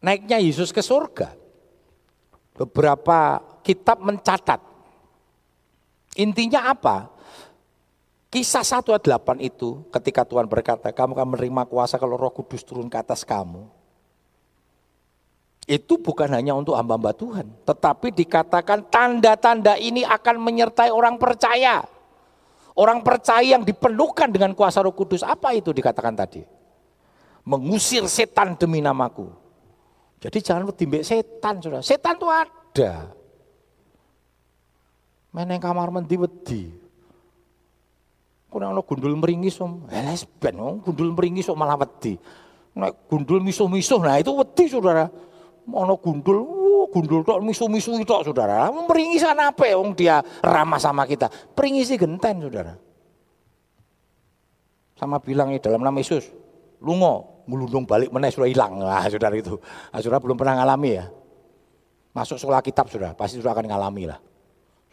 naiknya 0.00 0.38
Yesus 0.40 0.70
ke 0.70 0.80
surga 0.80 1.34
beberapa 2.54 3.42
kitab 3.66 4.00
mencatat. 4.00 4.62
Intinya 6.14 6.70
apa? 6.70 7.13
Kisah 8.34 8.66
1 8.66 8.82
ayat 8.90 9.06
8 9.06 9.38
itu 9.46 9.86
ketika 9.94 10.26
Tuhan 10.26 10.50
berkata, 10.50 10.90
kamu 10.90 11.14
akan 11.14 11.28
menerima 11.38 11.62
kuasa 11.70 12.02
kalau 12.02 12.18
roh 12.18 12.34
kudus 12.34 12.66
turun 12.66 12.90
ke 12.90 12.98
atas 12.98 13.22
kamu. 13.22 13.62
Itu 15.70 16.02
bukan 16.02 16.34
hanya 16.34 16.58
untuk 16.58 16.74
hamba-hamba 16.74 17.14
Tuhan, 17.14 17.46
tetapi 17.62 18.10
dikatakan 18.10 18.90
tanda-tanda 18.90 19.78
ini 19.78 20.02
akan 20.02 20.42
menyertai 20.42 20.90
orang 20.90 21.14
percaya. 21.14 21.86
Orang 22.74 23.06
percaya 23.06 23.54
yang 23.54 23.62
dipenuhkan 23.62 24.34
dengan 24.34 24.50
kuasa 24.50 24.82
roh 24.82 24.90
kudus, 24.90 25.22
apa 25.22 25.54
itu 25.54 25.70
dikatakan 25.70 26.18
tadi? 26.18 26.42
Mengusir 27.46 28.02
setan 28.10 28.58
demi 28.58 28.82
namaku. 28.82 29.30
Jadi 30.18 30.42
jangan 30.42 30.74
timbek 30.74 31.06
setan, 31.06 31.62
saudara. 31.62 31.86
Setan 31.86 32.18
itu 32.18 32.26
ada. 32.26 33.14
Main 35.30 35.54
yang 35.54 35.62
kamar 35.62 35.94
mandi 35.94 36.18
wedi. 36.18 36.82
Kuna 38.54 38.70
ono 38.70 38.86
gundul 38.86 39.18
meringis 39.18 39.58
om, 39.58 39.82
eles 39.90 40.22
ben 40.38 40.54
gundul 40.78 41.10
meringis 41.10 41.50
om 41.50 41.58
malah 41.58 41.74
wedi. 41.74 42.14
Nek 42.78 43.10
gundul 43.10 43.42
misuh-misuh, 43.42 43.98
nah 43.98 44.14
itu 44.14 44.30
wedi 44.30 44.70
saudara. 44.70 45.10
Ono 45.66 45.98
gundul, 45.98 46.38
uh, 46.38 46.86
gundul 46.86 47.26
tok 47.26 47.42
misuh-misuh 47.42 47.98
itu 47.98 48.14
saudara. 48.30 48.70
Meringisan 48.70 49.34
apa 49.42 49.74
om 49.74 49.90
dia 49.90 50.22
ramah 50.38 50.78
sama 50.78 51.02
kita. 51.02 51.26
Peringisi 51.50 51.98
genten 51.98 52.46
saudara. 52.46 52.78
Sama 54.94 55.18
bilang 55.18 55.50
dalam 55.58 55.82
nama 55.82 55.98
Yesus, 55.98 56.30
lungo, 56.78 57.42
ngelundung 57.50 57.90
balik 57.90 58.14
meneh 58.14 58.30
sudah 58.30 58.46
hilang. 58.46 58.78
Nah, 58.78 59.02
saudara 59.10 59.34
itu. 59.34 59.58
Nah, 59.90 59.98
saudara 59.98 60.22
belum 60.22 60.38
pernah 60.38 60.62
ngalami 60.62 60.90
ya. 60.94 61.10
Masuk 62.14 62.38
sekolah 62.38 62.62
kitab 62.62 62.86
sudah, 62.86 63.18
pasti 63.18 63.42
sudah 63.42 63.50
akan 63.50 63.66
ngalami 63.66 64.14
lah. 64.14 64.22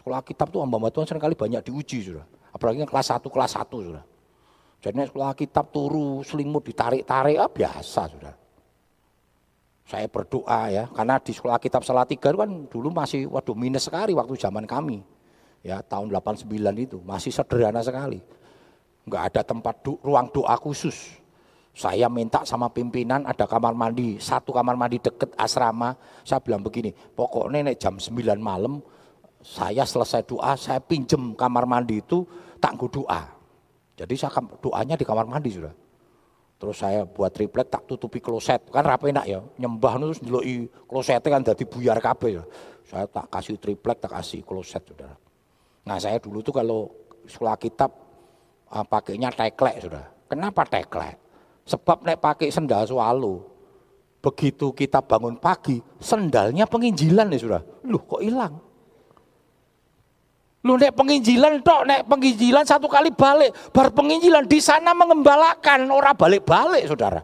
Sekolah 0.01 0.25
kitab 0.25 0.49
tuh 0.49 0.65
hamba 0.65 0.89
Tuhan 0.89 1.05
sering 1.05 1.21
kali 1.21 1.37
banyak 1.37 1.61
diuji 1.61 2.09
sudah. 2.09 2.40
Apalagi 2.51 2.83
yang 2.83 2.91
kelas 2.91 3.15
1, 3.15 3.27
kelas 3.31 3.51
1 3.55 3.79
sudah. 3.79 4.05
Jadi 4.81 4.97
sekolah 5.07 5.33
kitab 5.37 5.69
turu, 5.69 6.25
selimut 6.25 6.65
ditarik-tarik, 6.65 7.37
ah, 7.37 7.49
biasa 7.51 8.01
sudah. 8.09 8.35
Saya 9.85 10.07
berdoa 10.07 10.71
ya, 10.71 10.83
karena 10.89 11.19
di 11.21 11.35
sekolah 11.35 11.59
kitab 11.61 11.83
Salatiga 11.83 12.31
itu 12.31 12.39
kan 12.39 12.51
dulu 12.71 12.89
masih 12.89 13.27
waduh 13.27 13.53
minus 13.53 13.85
sekali 13.85 14.15
waktu 14.15 14.33
zaman 14.39 14.65
kami. 14.65 15.03
Ya, 15.61 15.83
tahun 15.85 16.09
89 16.09 16.49
itu, 16.81 16.97
masih 17.05 17.29
sederhana 17.29 17.85
sekali. 17.85 18.17
Enggak 19.05 19.23
ada 19.33 19.41
tempat 19.45 19.75
do, 19.85 20.01
ruang 20.01 20.31
doa 20.33 20.57
khusus. 20.57 21.21
Saya 21.71 22.09
minta 22.11 22.43
sama 22.43 22.67
pimpinan 22.67 23.23
ada 23.23 23.45
kamar 23.47 23.71
mandi, 23.77 24.17
satu 24.17 24.51
kamar 24.51 24.75
mandi 24.75 24.97
deket 24.99 25.31
asrama. 25.37 25.95
Saya 26.25 26.41
bilang 26.43 26.65
begini, 26.65 26.91
pokoknya 26.91 27.71
nek 27.71 27.77
jam 27.77 27.95
9 27.95 28.41
malam 28.41 28.81
saya 29.41 29.83
selesai 29.83 30.21
doa, 30.25 30.53
saya 30.53 30.77
pinjem 30.77 31.33
kamar 31.33 31.65
mandi 31.65 31.99
itu 31.99 32.25
tak 32.61 32.77
doa. 32.77 33.25
Jadi 33.97 34.13
saya 34.17 34.33
doanya 34.61 34.93
di 34.97 35.05
kamar 35.05 35.25
mandi 35.25 35.49
sudah. 35.53 35.73
Terus 36.61 36.77
saya 36.77 37.09
buat 37.09 37.33
triplek 37.33 37.73
tak 37.73 37.89
tutupi 37.89 38.21
kloset. 38.21 38.69
Kan 38.69 38.85
rapi 38.85 39.09
enak 39.09 39.25
ya, 39.25 39.41
nyembah 39.57 39.97
terus 39.97 40.21
ndeloki 40.21 40.69
klosetnya 40.85 41.29
kan 41.33 41.41
jadi 41.41 41.63
buyar 41.65 41.97
kabeh 41.97 42.37
ya. 42.37 42.43
Saya 42.85 43.09
tak 43.09 43.33
kasih 43.33 43.57
triplek, 43.57 43.97
tak 43.97 44.13
kasih 44.13 44.45
kloset 44.45 44.85
Saudara. 44.85 45.17
Nah, 45.89 45.97
saya 45.97 46.21
dulu 46.21 46.45
tuh 46.45 46.53
kalau 46.53 46.93
sekolah 47.25 47.57
kitab 47.57 47.89
uh, 48.69 48.85
pakainya 48.85 49.33
teklek 49.33 49.81
Saudara. 49.81 50.05
Kenapa 50.29 50.61
teklek? 50.69 51.17
Sebab 51.65 52.05
naik 52.05 52.21
pakai 52.21 52.53
sendal 52.53 52.85
selalu. 52.85 53.41
Begitu 54.21 54.69
kita 54.77 55.01
bangun 55.01 55.41
pagi, 55.41 55.81
sendalnya 55.97 56.69
penginjilan 56.69 57.25
ya 57.33 57.39
sudah. 57.41 57.61
Loh 57.89 58.05
kok 58.05 58.21
hilang? 58.21 58.70
Lu 60.61 60.77
naik 60.77 60.93
penginjilan 60.93 61.65
tok, 61.65 61.89
naik 61.89 62.05
penginjilan 62.05 62.61
satu 62.61 62.85
kali 62.85 63.09
balik. 63.09 63.49
Bar 63.73 63.89
penginjilan 63.89 64.45
di 64.45 64.61
sana 64.61 64.93
mengembalakan 64.93 65.89
orang 65.89 66.13
balik-balik 66.13 66.85
saudara. 66.85 67.21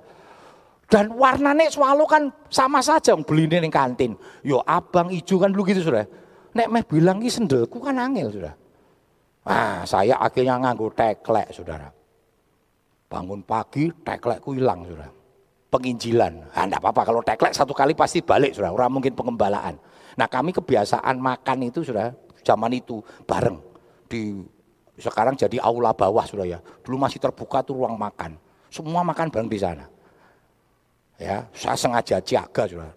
Dan 0.88 1.13
warnanya 1.13 1.69
selalu 1.69 2.03
kan 2.07 2.23
sama 2.49 2.81
saja 2.81 3.13
beli 3.13 3.45
ini 3.45 3.69
kantin. 3.69 4.17
Yo 4.41 4.63
abang 4.65 5.11
hijau 5.11 5.38
kan 5.38 5.53
dulu 5.53 5.67
gitu 5.69 5.85
sudah. 5.85 6.07
Nek 6.57 6.67
meh 6.71 6.83
bilang 6.88 7.21
ki 7.21 7.29
sendelku 7.29 7.77
kan 7.77 7.99
angel 7.99 8.33
sudah. 8.33 8.53
Ah, 9.47 9.85
saya 9.88 10.17
akhirnya 10.17 10.57
nganggo 10.57 10.91
teklek 10.91 11.53
saudara. 11.55 11.88
Bangun 13.07 13.39
pagi, 13.39 13.88
teklekku 14.03 14.51
hilang, 14.51 14.83
sudah. 14.83 15.07
Penginjilan. 15.71 16.51
Nah, 16.51 16.63
enggak 16.67 16.83
apa-apa, 16.83 17.01
kalau 17.07 17.21
teklek 17.23 17.55
satu 17.55 17.71
kali 17.71 17.95
pasti 17.95 18.19
balik, 18.19 18.51
sudah. 18.51 18.67
Orang 18.67 18.99
mungkin 18.99 19.15
pengembalaan. 19.15 19.79
Nah, 20.19 20.27
kami 20.27 20.51
kebiasaan 20.51 21.15
makan 21.15 21.71
itu, 21.71 21.88
sudah, 21.88 22.11
zaman 22.47 22.71
itu 22.71 23.03
bareng. 23.27 23.59
Di 24.07 24.39
sekarang 24.95 25.35
jadi 25.35 25.59
aula 25.59 25.91
bawah, 25.91 26.23
sudah 26.23 26.47
ya. 26.47 26.59
Dulu 26.81 26.95
masih 26.95 27.19
terbuka 27.19 27.59
tuh 27.59 27.83
ruang 27.83 27.99
makan. 27.99 28.39
Semua 28.71 29.03
makan 29.03 29.27
bareng 29.27 29.51
di 29.51 29.59
sana. 29.59 29.85
Ya, 31.19 31.43
saya 31.51 31.75
sengaja 31.75 32.23
jaga, 32.23 32.63
sudah. 32.63 32.91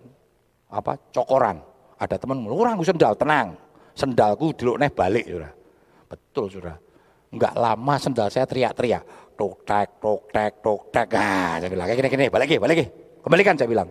Apa? 0.70 0.94
Cokoran. 1.10 1.58
Ada 1.98 2.16
teman, 2.16 2.46
orang 2.46 2.78
sendal, 2.80 3.12
tenang. 3.18 3.58
Sendalku 3.98 4.54
dulu 4.54 4.78
nih 4.78 4.88
balik, 4.94 5.26
sudah. 5.26 5.52
Betul, 6.06 6.46
sudah. 6.48 6.76
Enggak 7.30 7.54
lama 7.54 7.94
sendal 7.94 8.26
saya 8.26 8.42
teriak-teriak 8.42 9.02
tok 9.40 9.56
tek 9.64 9.88
tok 9.96 10.20
tek 10.28 10.52
tok 10.60 10.80
tek 10.92 11.08
ah 11.16 11.56
saya 11.56 11.68
bilang 11.72 11.88
kayak 11.88 11.98
gini 12.04 12.08
gini 12.12 12.26
balik 12.28 12.60
balik 12.60 12.78
kembalikan 13.24 13.56
saya 13.56 13.68
bilang 13.72 13.88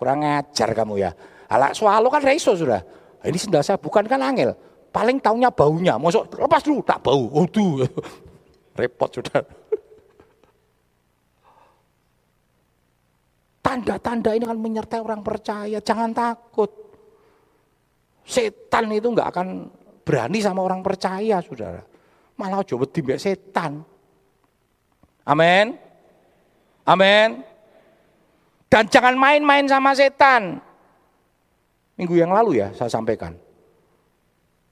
kurang 0.00 0.24
ngajar 0.24 0.72
kamu 0.72 1.04
ya 1.04 1.10
alat 1.52 1.76
swallow 1.76 2.08
kan 2.08 2.24
reso 2.24 2.56
sudah 2.56 2.80
ini 3.20 3.36
sendal 3.36 3.60
saya 3.60 3.76
bukan 3.76 4.08
kan 4.08 4.24
angel 4.24 4.56
paling 4.96 5.20
taunya 5.20 5.52
baunya 5.52 6.00
masuk 6.00 6.24
lepas 6.40 6.64
dulu 6.64 6.80
tak 6.80 7.04
bau 7.04 7.44
tuh 7.52 7.84
repot 8.80 9.12
sudah 9.12 9.44
tanda-tanda 13.60 14.32
ini 14.32 14.48
akan 14.48 14.60
menyertai 14.64 15.00
orang 15.04 15.20
percaya 15.20 15.76
jangan 15.84 16.16
takut 16.16 16.72
setan 18.24 18.88
itu 18.88 19.12
nggak 19.12 19.28
akan 19.36 19.68
berani 20.00 20.40
sama 20.40 20.64
orang 20.64 20.80
percaya 20.80 21.44
saudara 21.44 21.84
malah 22.40 22.64
coba 22.64 22.88
timbek 22.88 23.20
setan 23.20 23.84
Amin. 25.26 25.74
Amin. 26.86 27.42
Dan 28.70 28.86
jangan 28.86 29.18
main-main 29.18 29.66
sama 29.66 29.90
setan. 29.90 30.62
Minggu 31.98 32.14
yang 32.14 32.30
lalu 32.30 32.62
ya 32.62 32.70
saya 32.78 32.86
sampaikan. 32.86 33.34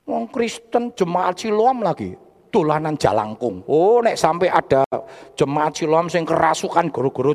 Wong 0.05 0.29
Kristen 0.29 0.93
jemaat 0.93 1.41
Siloam 1.41 1.81
lagi 1.81 2.13
dolanan 2.53 2.95
jalangkung. 3.01 3.65
Oh, 3.65 4.05
nek 4.05 4.21
sampai 4.21 4.53
ada 4.53 4.85
jemaat 5.33 5.73
Siloam 5.75 6.13
sing 6.13 6.29
kerasukan 6.29 6.93
guru-guru 6.93 7.33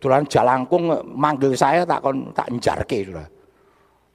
dolanan 0.00 0.24
jalangkung 0.30 0.88
manggil 1.04 1.52
saya 1.52 1.84
tak 1.84 2.00
kon 2.00 2.30
tak 2.32 2.48
njarke 2.48 3.04
sudah. 3.04 3.28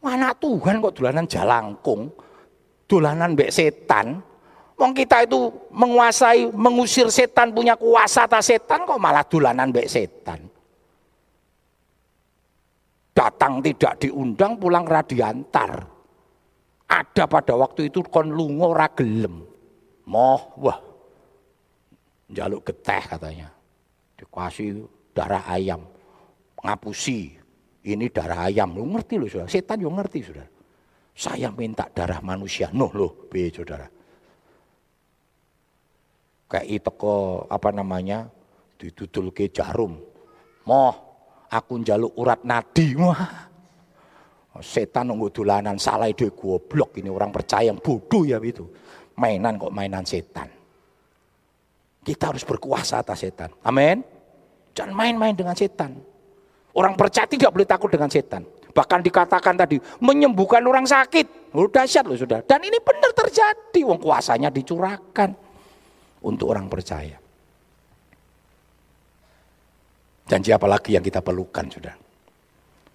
Mana 0.02 0.34
Tuhan 0.34 0.82
kok 0.82 0.96
dolanan 0.98 1.28
jalangkung? 1.30 2.10
Dolanan 2.86 3.34
mbek 3.34 3.54
setan. 3.54 4.22
Wong 4.76 4.92
kita 4.92 5.24
itu 5.24 5.48
menguasai, 5.72 6.52
mengusir 6.52 7.08
setan, 7.08 7.56
punya 7.56 7.80
kuasa 7.80 8.28
atas 8.28 8.52
setan 8.52 8.84
kok 8.84 9.00
malah 9.00 9.24
dolanan 9.26 9.72
mbek 9.74 9.88
setan. 9.90 10.40
Datang 13.16 13.64
tidak 13.64 13.96
diundang, 14.04 14.60
pulang 14.60 14.84
radiantar 14.84 15.95
ada 16.86 17.24
pada 17.26 17.54
waktu 17.58 17.90
itu 17.90 18.06
kon 18.06 18.30
lungo 18.30 18.72
ora 18.74 18.86
gelem. 18.94 19.42
Moh, 20.06 20.42
wah. 20.62 20.80
Jaluk 22.30 22.66
geteh 22.66 23.04
katanya. 23.06 23.50
Dikasih 24.18 24.86
darah 25.14 25.46
ayam. 25.50 25.82
Ngapusi. 26.62 27.38
Ini 27.86 28.06
darah 28.10 28.50
ayam. 28.50 28.78
Lu 28.78 28.86
ngerti 28.90 29.18
loh 29.18 29.30
saudara. 29.30 29.50
Setan 29.50 29.82
yo 29.82 29.90
ngerti 29.94 30.20
saudara. 30.26 30.50
Saya 31.16 31.50
minta 31.54 31.90
darah 31.90 32.22
manusia. 32.22 32.70
Nuh 32.74 32.92
loh, 32.94 33.30
be 33.30 33.50
saudara. 33.50 33.88
Kayak 36.46 36.86
teko 36.86 37.46
apa 37.50 37.70
namanya 37.74 38.30
didudul 38.78 39.34
ke 39.34 39.50
jarum. 39.50 39.98
Moh, 40.66 40.96
aku 41.50 41.82
njaluk 41.82 42.14
urat 42.18 42.42
nadi. 42.46 42.94
Wah, 42.98 43.45
Setan 44.64 45.12
nunggu 45.12 45.36
dolanan 45.36 45.76
salah 45.76 46.08
ide 46.08 46.32
goblok 46.32 46.96
ini 47.04 47.12
orang 47.12 47.28
percaya 47.28 47.68
yang 47.68 47.80
bodoh 47.80 48.24
ya 48.24 48.40
itu. 48.40 48.64
Mainan 49.20 49.60
kok 49.60 49.72
mainan 49.72 50.08
setan. 50.08 50.48
Kita 52.06 52.32
harus 52.32 52.48
berkuasa 52.48 53.04
atas 53.04 53.26
setan. 53.26 53.52
Amin. 53.68 54.00
Jangan 54.76 54.94
main-main 54.96 55.36
dengan 55.36 55.56
setan. 55.56 56.00
Orang 56.76 56.96
percaya 57.00 57.28
tidak 57.28 57.52
boleh 57.52 57.68
takut 57.68 57.88
dengan 57.92 58.12
setan. 58.12 58.44
Bahkan 58.76 59.00
dikatakan 59.08 59.56
tadi 59.56 59.80
menyembuhkan 60.04 60.60
orang 60.68 60.84
sakit. 60.84 61.56
Oh, 61.56 61.72
dahsyat 61.72 62.04
loh 62.04 62.20
sudah. 62.20 62.44
Dan 62.44 62.64
ini 62.68 62.80
benar 62.84 63.16
terjadi. 63.16 63.80
Wong 63.88 64.00
kuasanya 64.00 64.52
dicurahkan 64.52 65.32
untuk 66.28 66.52
orang 66.52 66.68
percaya. 66.68 67.16
Janji 70.28 70.52
apa 70.52 70.68
lagi 70.68 71.00
yang 71.00 71.06
kita 71.06 71.24
perlukan 71.24 71.66
sudah? 71.72 72.05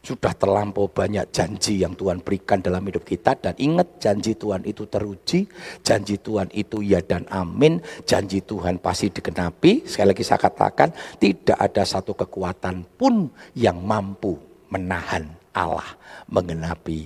Sudah 0.00 0.32
terlampau 0.32 0.88
banyak 0.88 1.28
janji 1.28 1.84
yang 1.84 1.92
Tuhan 1.92 2.24
berikan 2.24 2.64
dalam 2.64 2.80
hidup 2.88 3.04
kita 3.04 3.36
dan 3.36 3.52
ingat 3.60 4.00
janji 4.00 4.32
Tuhan 4.32 4.64
itu 4.64 4.88
teruji, 4.88 5.44
janji 5.84 6.16
Tuhan 6.16 6.48
itu 6.56 6.80
ya 6.80 7.04
dan 7.04 7.28
amin, 7.28 7.84
janji 8.08 8.40
Tuhan 8.40 8.80
pasti 8.80 9.12
dikenapi. 9.12 9.84
Sekali 9.84 10.16
lagi 10.16 10.24
saya 10.24 10.40
katakan 10.40 10.88
tidak 11.20 11.58
ada 11.60 11.84
satu 11.84 12.16
kekuatan 12.16 12.80
pun 12.96 13.28
yang 13.52 13.76
mampu 13.84 14.40
menahan 14.72 15.28
Allah 15.52 15.92
mengenapi. 16.32 17.04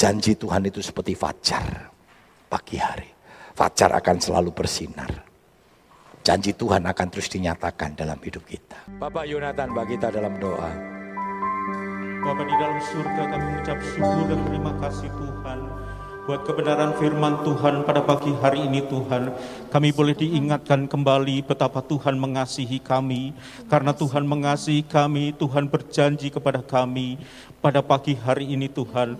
Janji 0.00 0.32
Tuhan 0.32 0.64
itu 0.64 0.80
seperti 0.80 1.12
fajar 1.12 1.92
pagi 2.48 2.80
hari. 2.80 3.12
Fajar 3.52 3.92
akan 3.92 4.16
selalu 4.16 4.50
bersinar. 4.56 5.12
Janji 6.24 6.56
Tuhan 6.56 6.86
akan 6.88 7.06
terus 7.12 7.28
dinyatakan 7.28 7.92
dalam 7.92 8.16
hidup 8.24 8.46
kita. 8.48 8.88
Bapak 8.96 9.28
Yonatan 9.28 9.76
bagi 9.76 10.00
kita 10.00 10.08
dalam 10.14 10.38
doa. 10.40 10.91
Bapak 12.22 12.46
di 12.46 12.54
dalam 12.54 12.78
surga 12.78 13.22
kami 13.34 13.44
mengucap 13.50 13.78
syukur 13.82 14.24
dan 14.30 14.40
terima 14.46 14.72
kasih 14.78 15.10
Tuhan 15.10 15.58
buat 16.22 16.46
kebenaran 16.46 16.94
firman 16.94 17.42
Tuhan 17.42 17.82
pada 17.82 17.98
pagi 17.98 18.30
hari 18.38 18.62
ini 18.62 18.78
Tuhan. 18.86 19.34
Kami 19.66 19.90
boleh 19.90 20.14
diingatkan 20.14 20.86
kembali 20.86 21.42
betapa 21.42 21.82
Tuhan 21.82 22.14
mengasihi 22.22 22.78
kami. 22.78 23.34
Karena 23.66 23.90
Tuhan 23.90 24.22
mengasihi 24.22 24.86
kami, 24.86 25.34
Tuhan 25.34 25.66
berjanji 25.66 26.30
kepada 26.30 26.62
kami 26.62 27.18
pada 27.58 27.82
pagi 27.82 28.14
hari 28.14 28.54
ini 28.54 28.70
Tuhan. 28.70 29.18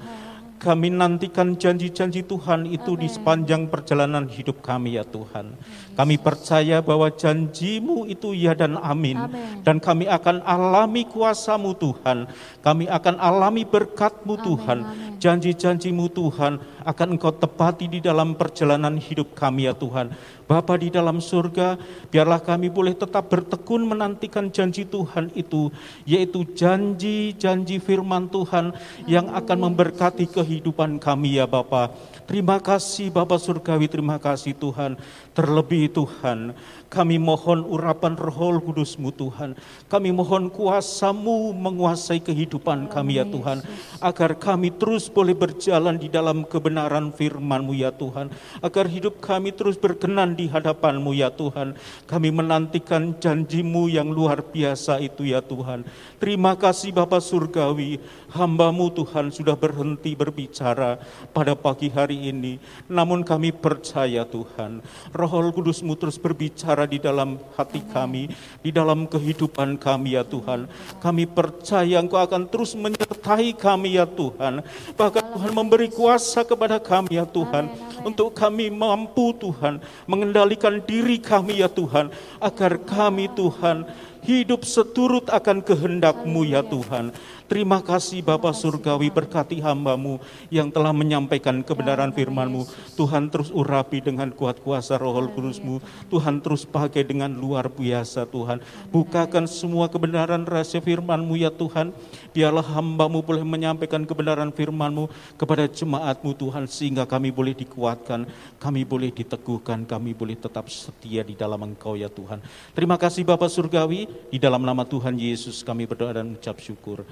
Kami 0.63 0.95
nantikan 0.95 1.59
janji-janji 1.59 2.23
Tuhan 2.23 2.71
itu 2.71 2.95
Amen. 2.95 3.03
di 3.03 3.09
sepanjang 3.11 3.67
perjalanan 3.67 4.31
hidup 4.31 4.63
kami 4.63 4.95
ya 4.95 5.03
Tuhan. 5.03 5.59
Kami 5.93 6.17
percaya 6.17 6.81
bahwa 6.81 7.13
janjimu 7.13 8.09
itu 8.09 8.33
ya 8.33 8.57
dan 8.57 8.81
amin. 8.81 9.29
amin. 9.29 9.61
Dan 9.61 9.77
kami 9.77 10.09
akan 10.09 10.41
alami 10.41 11.05
kuasamu 11.05 11.77
Tuhan. 11.77 12.33
Kami 12.65 12.89
akan 12.89 13.21
alami 13.21 13.69
berkatmu 13.69 14.41
Tuhan. 14.41 14.79
Janji-janjimu 15.21 16.11
Tuhan 16.11 16.59
akan 16.83 17.09
engkau 17.15 17.31
tepati 17.31 17.87
di 17.87 18.01
dalam 18.03 18.35
perjalanan 18.35 18.99
hidup 18.99 19.37
kami 19.37 19.71
ya 19.71 19.75
Tuhan. 19.77 20.11
Bapa 20.53 20.75
di 20.77 20.93
dalam 20.93 21.23
surga, 21.23 21.81
biarlah 22.13 22.43
kami 22.43 22.69
boleh 22.69 22.93
tetap 22.93 23.31
bertekun 23.31 23.89
menantikan 23.89 24.53
janji 24.53 24.85
Tuhan 24.85 25.33
itu, 25.33 25.73
yaitu 26.05 26.45
janji-janji 26.45 27.81
firman 27.81 28.29
Tuhan 28.29 28.77
yang 29.09 29.33
akan 29.33 29.71
memberkati 29.71 30.29
kehidupan 30.29 31.01
kami 31.01 31.41
ya 31.41 31.49
Bapa. 31.49 31.95
Terima 32.29 32.61
kasih 32.61 33.09
Bapak 33.09 33.41
Surgawi, 33.41 33.89
terima 33.89 34.21
kasih 34.21 34.53
Tuhan. 34.53 34.99
Terlebih 35.33 35.89
Tuhan, 35.93 36.53
kami 36.93 37.17
mohon 37.17 37.65
urapan 37.65 38.21
roh 38.21 38.61
kudusmu 38.61 39.17
Tuhan. 39.17 39.57
Kami 39.89 40.13
mohon 40.13 40.53
kuasamu 40.53 41.57
menguasai 41.57 42.21
kehidupan 42.21 42.93
kami 42.93 43.17
ya 43.17 43.25
Tuhan. 43.25 43.65
Agar 44.05 44.37
kami 44.37 44.69
terus 44.77 45.09
boleh 45.09 45.33
berjalan 45.33 45.97
di 45.97 46.13
dalam 46.13 46.45
kebenaran 46.45 47.09
firmanmu 47.17 47.73
ya 47.73 47.97
Tuhan. 47.97 48.29
Agar 48.61 48.93
hidup 48.93 49.25
kami 49.25 49.57
terus 49.57 49.81
berkenan 49.81 50.37
di 50.37 50.53
hadapanmu 50.53 51.17
ya 51.17 51.33
Tuhan. 51.33 51.81
Kami 52.05 52.29
menantikan 52.29 53.17
janjimu 53.17 53.89
yang 53.89 54.13
luar 54.13 54.45
biasa 54.45 55.01
itu 55.01 55.25
ya 55.25 55.41
Tuhan. 55.41 55.89
Terima 56.21 56.53
kasih 56.61 56.93
Bapak 56.93 57.25
Surgawi, 57.25 57.97
hambamu 58.37 58.93
Tuhan 58.93 59.33
sudah 59.33 59.57
berhenti 59.57 60.13
berbicara 60.13 61.01
pada 61.33 61.57
pagi 61.57 61.89
hari 61.89 62.29
ini. 62.29 62.61
Namun 62.93 63.25
kami 63.25 63.49
percaya 63.57 64.29
Tuhan, 64.29 64.85
roh 65.17 65.33
kudusmu 65.49 65.97
terus 65.97 66.21
berbicara 66.21 66.82
di 66.85 67.03
dalam 67.03 67.41
hati 67.55 67.81
kami, 67.93 68.31
di 68.61 68.71
dalam 68.71 69.09
kehidupan 69.09 69.81
kami 69.81 70.15
ya 70.19 70.25
Tuhan. 70.27 70.67
Kami 70.99 71.25
percaya 71.29 71.99
Engkau 71.99 72.21
akan 72.21 72.49
terus 72.49 72.77
menyertai 72.77 73.55
kami 73.57 73.97
ya 73.99 74.07
Tuhan. 74.07 74.63
Bahkan 74.95 75.25
Tuhan 75.35 75.53
memberi 75.53 75.89
kuasa 75.89 76.43
kepada 76.43 76.79
kami 76.83 77.17
ya 77.19 77.27
Tuhan. 77.27 77.71
Untuk 78.03 78.35
kami 78.35 78.69
mampu 78.69 79.35
Tuhan 79.37 79.79
mengendalikan 80.07 80.83
diri 80.83 81.19
kami 81.23 81.63
ya 81.63 81.71
Tuhan. 81.71 82.11
Agar 82.43 82.79
kami 82.83 83.31
Tuhan 83.33 83.87
hidup 84.23 84.63
seturut 84.63 85.27
akan 85.29 85.61
kehendakmu 85.61 86.47
ya 86.47 86.63
Tuhan. 86.63 87.11
Terima 87.51 87.83
kasih 87.83 88.23
Bapa 88.23 88.51
Surgawi 88.55 89.11
berkati 89.11 89.59
hambamu 89.63 90.19
yang 90.49 90.69
telah 90.69 90.91
menyampaikan 90.95 91.63
kebenaran 91.63 92.15
firmanmu. 92.15 92.67
Tuhan 92.95 93.29
terus 93.33 93.51
urapi 93.51 94.03
dengan 94.03 94.31
kuat 94.31 94.63
kuasa 94.63 94.99
roh 94.99 95.15
kudusmu. 95.31 95.79
Tuhan 96.09 96.41
terus 96.41 96.67
pakai 96.67 97.07
dengan 97.07 97.31
luar 97.33 97.69
biasa 97.69 98.27
Tuhan. 98.29 98.63
Bukakan 98.91 99.45
semua 99.49 99.89
kebenaran 99.89 100.45
rahasia 100.45 100.83
firmanmu 100.83 101.35
ya 101.39 101.51
Tuhan. 101.53 101.95
Biarlah 102.33 102.65
hambamu 102.65 103.21
boleh 103.21 103.45
menyampaikan 103.45 104.05
kebenaran 104.05 104.51
firmanmu 104.51 105.09
kepada 105.37 105.69
jemaatmu 105.69 106.33
Tuhan. 106.37 106.65
Sehingga 106.69 107.05
kami 107.05 107.29
boleh 107.35 107.53
dikuatkan, 107.53 108.25
kami 108.59 108.83
boleh 108.87 109.11
diteguhkan, 109.13 109.85
kami 109.85 110.17
boleh 110.17 110.37
tetap 110.39 110.71
setia 110.73 111.21
di 111.23 111.37
dalam 111.37 111.61
engkau 111.63 111.95
ya 111.99 112.09
Tuhan. 112.09 112.41
Terima 112.73 112.97
kasih 112.97 113.27
Bapak 113.27 113.53
Surgawi, 113.53 114.09
di 114.33 114.39
dalam 114.41 114.65
nama 114.65 114.83
Tuhan 114.87 115.15
Yesus 115.19 115.61
kami 115.61 115.85
berdoa 115.85 116.17
dan 116.17 116.33
mengucap 116.33 116.57
syukur. 116.59 117.05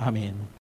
Amin. 0.00 0.59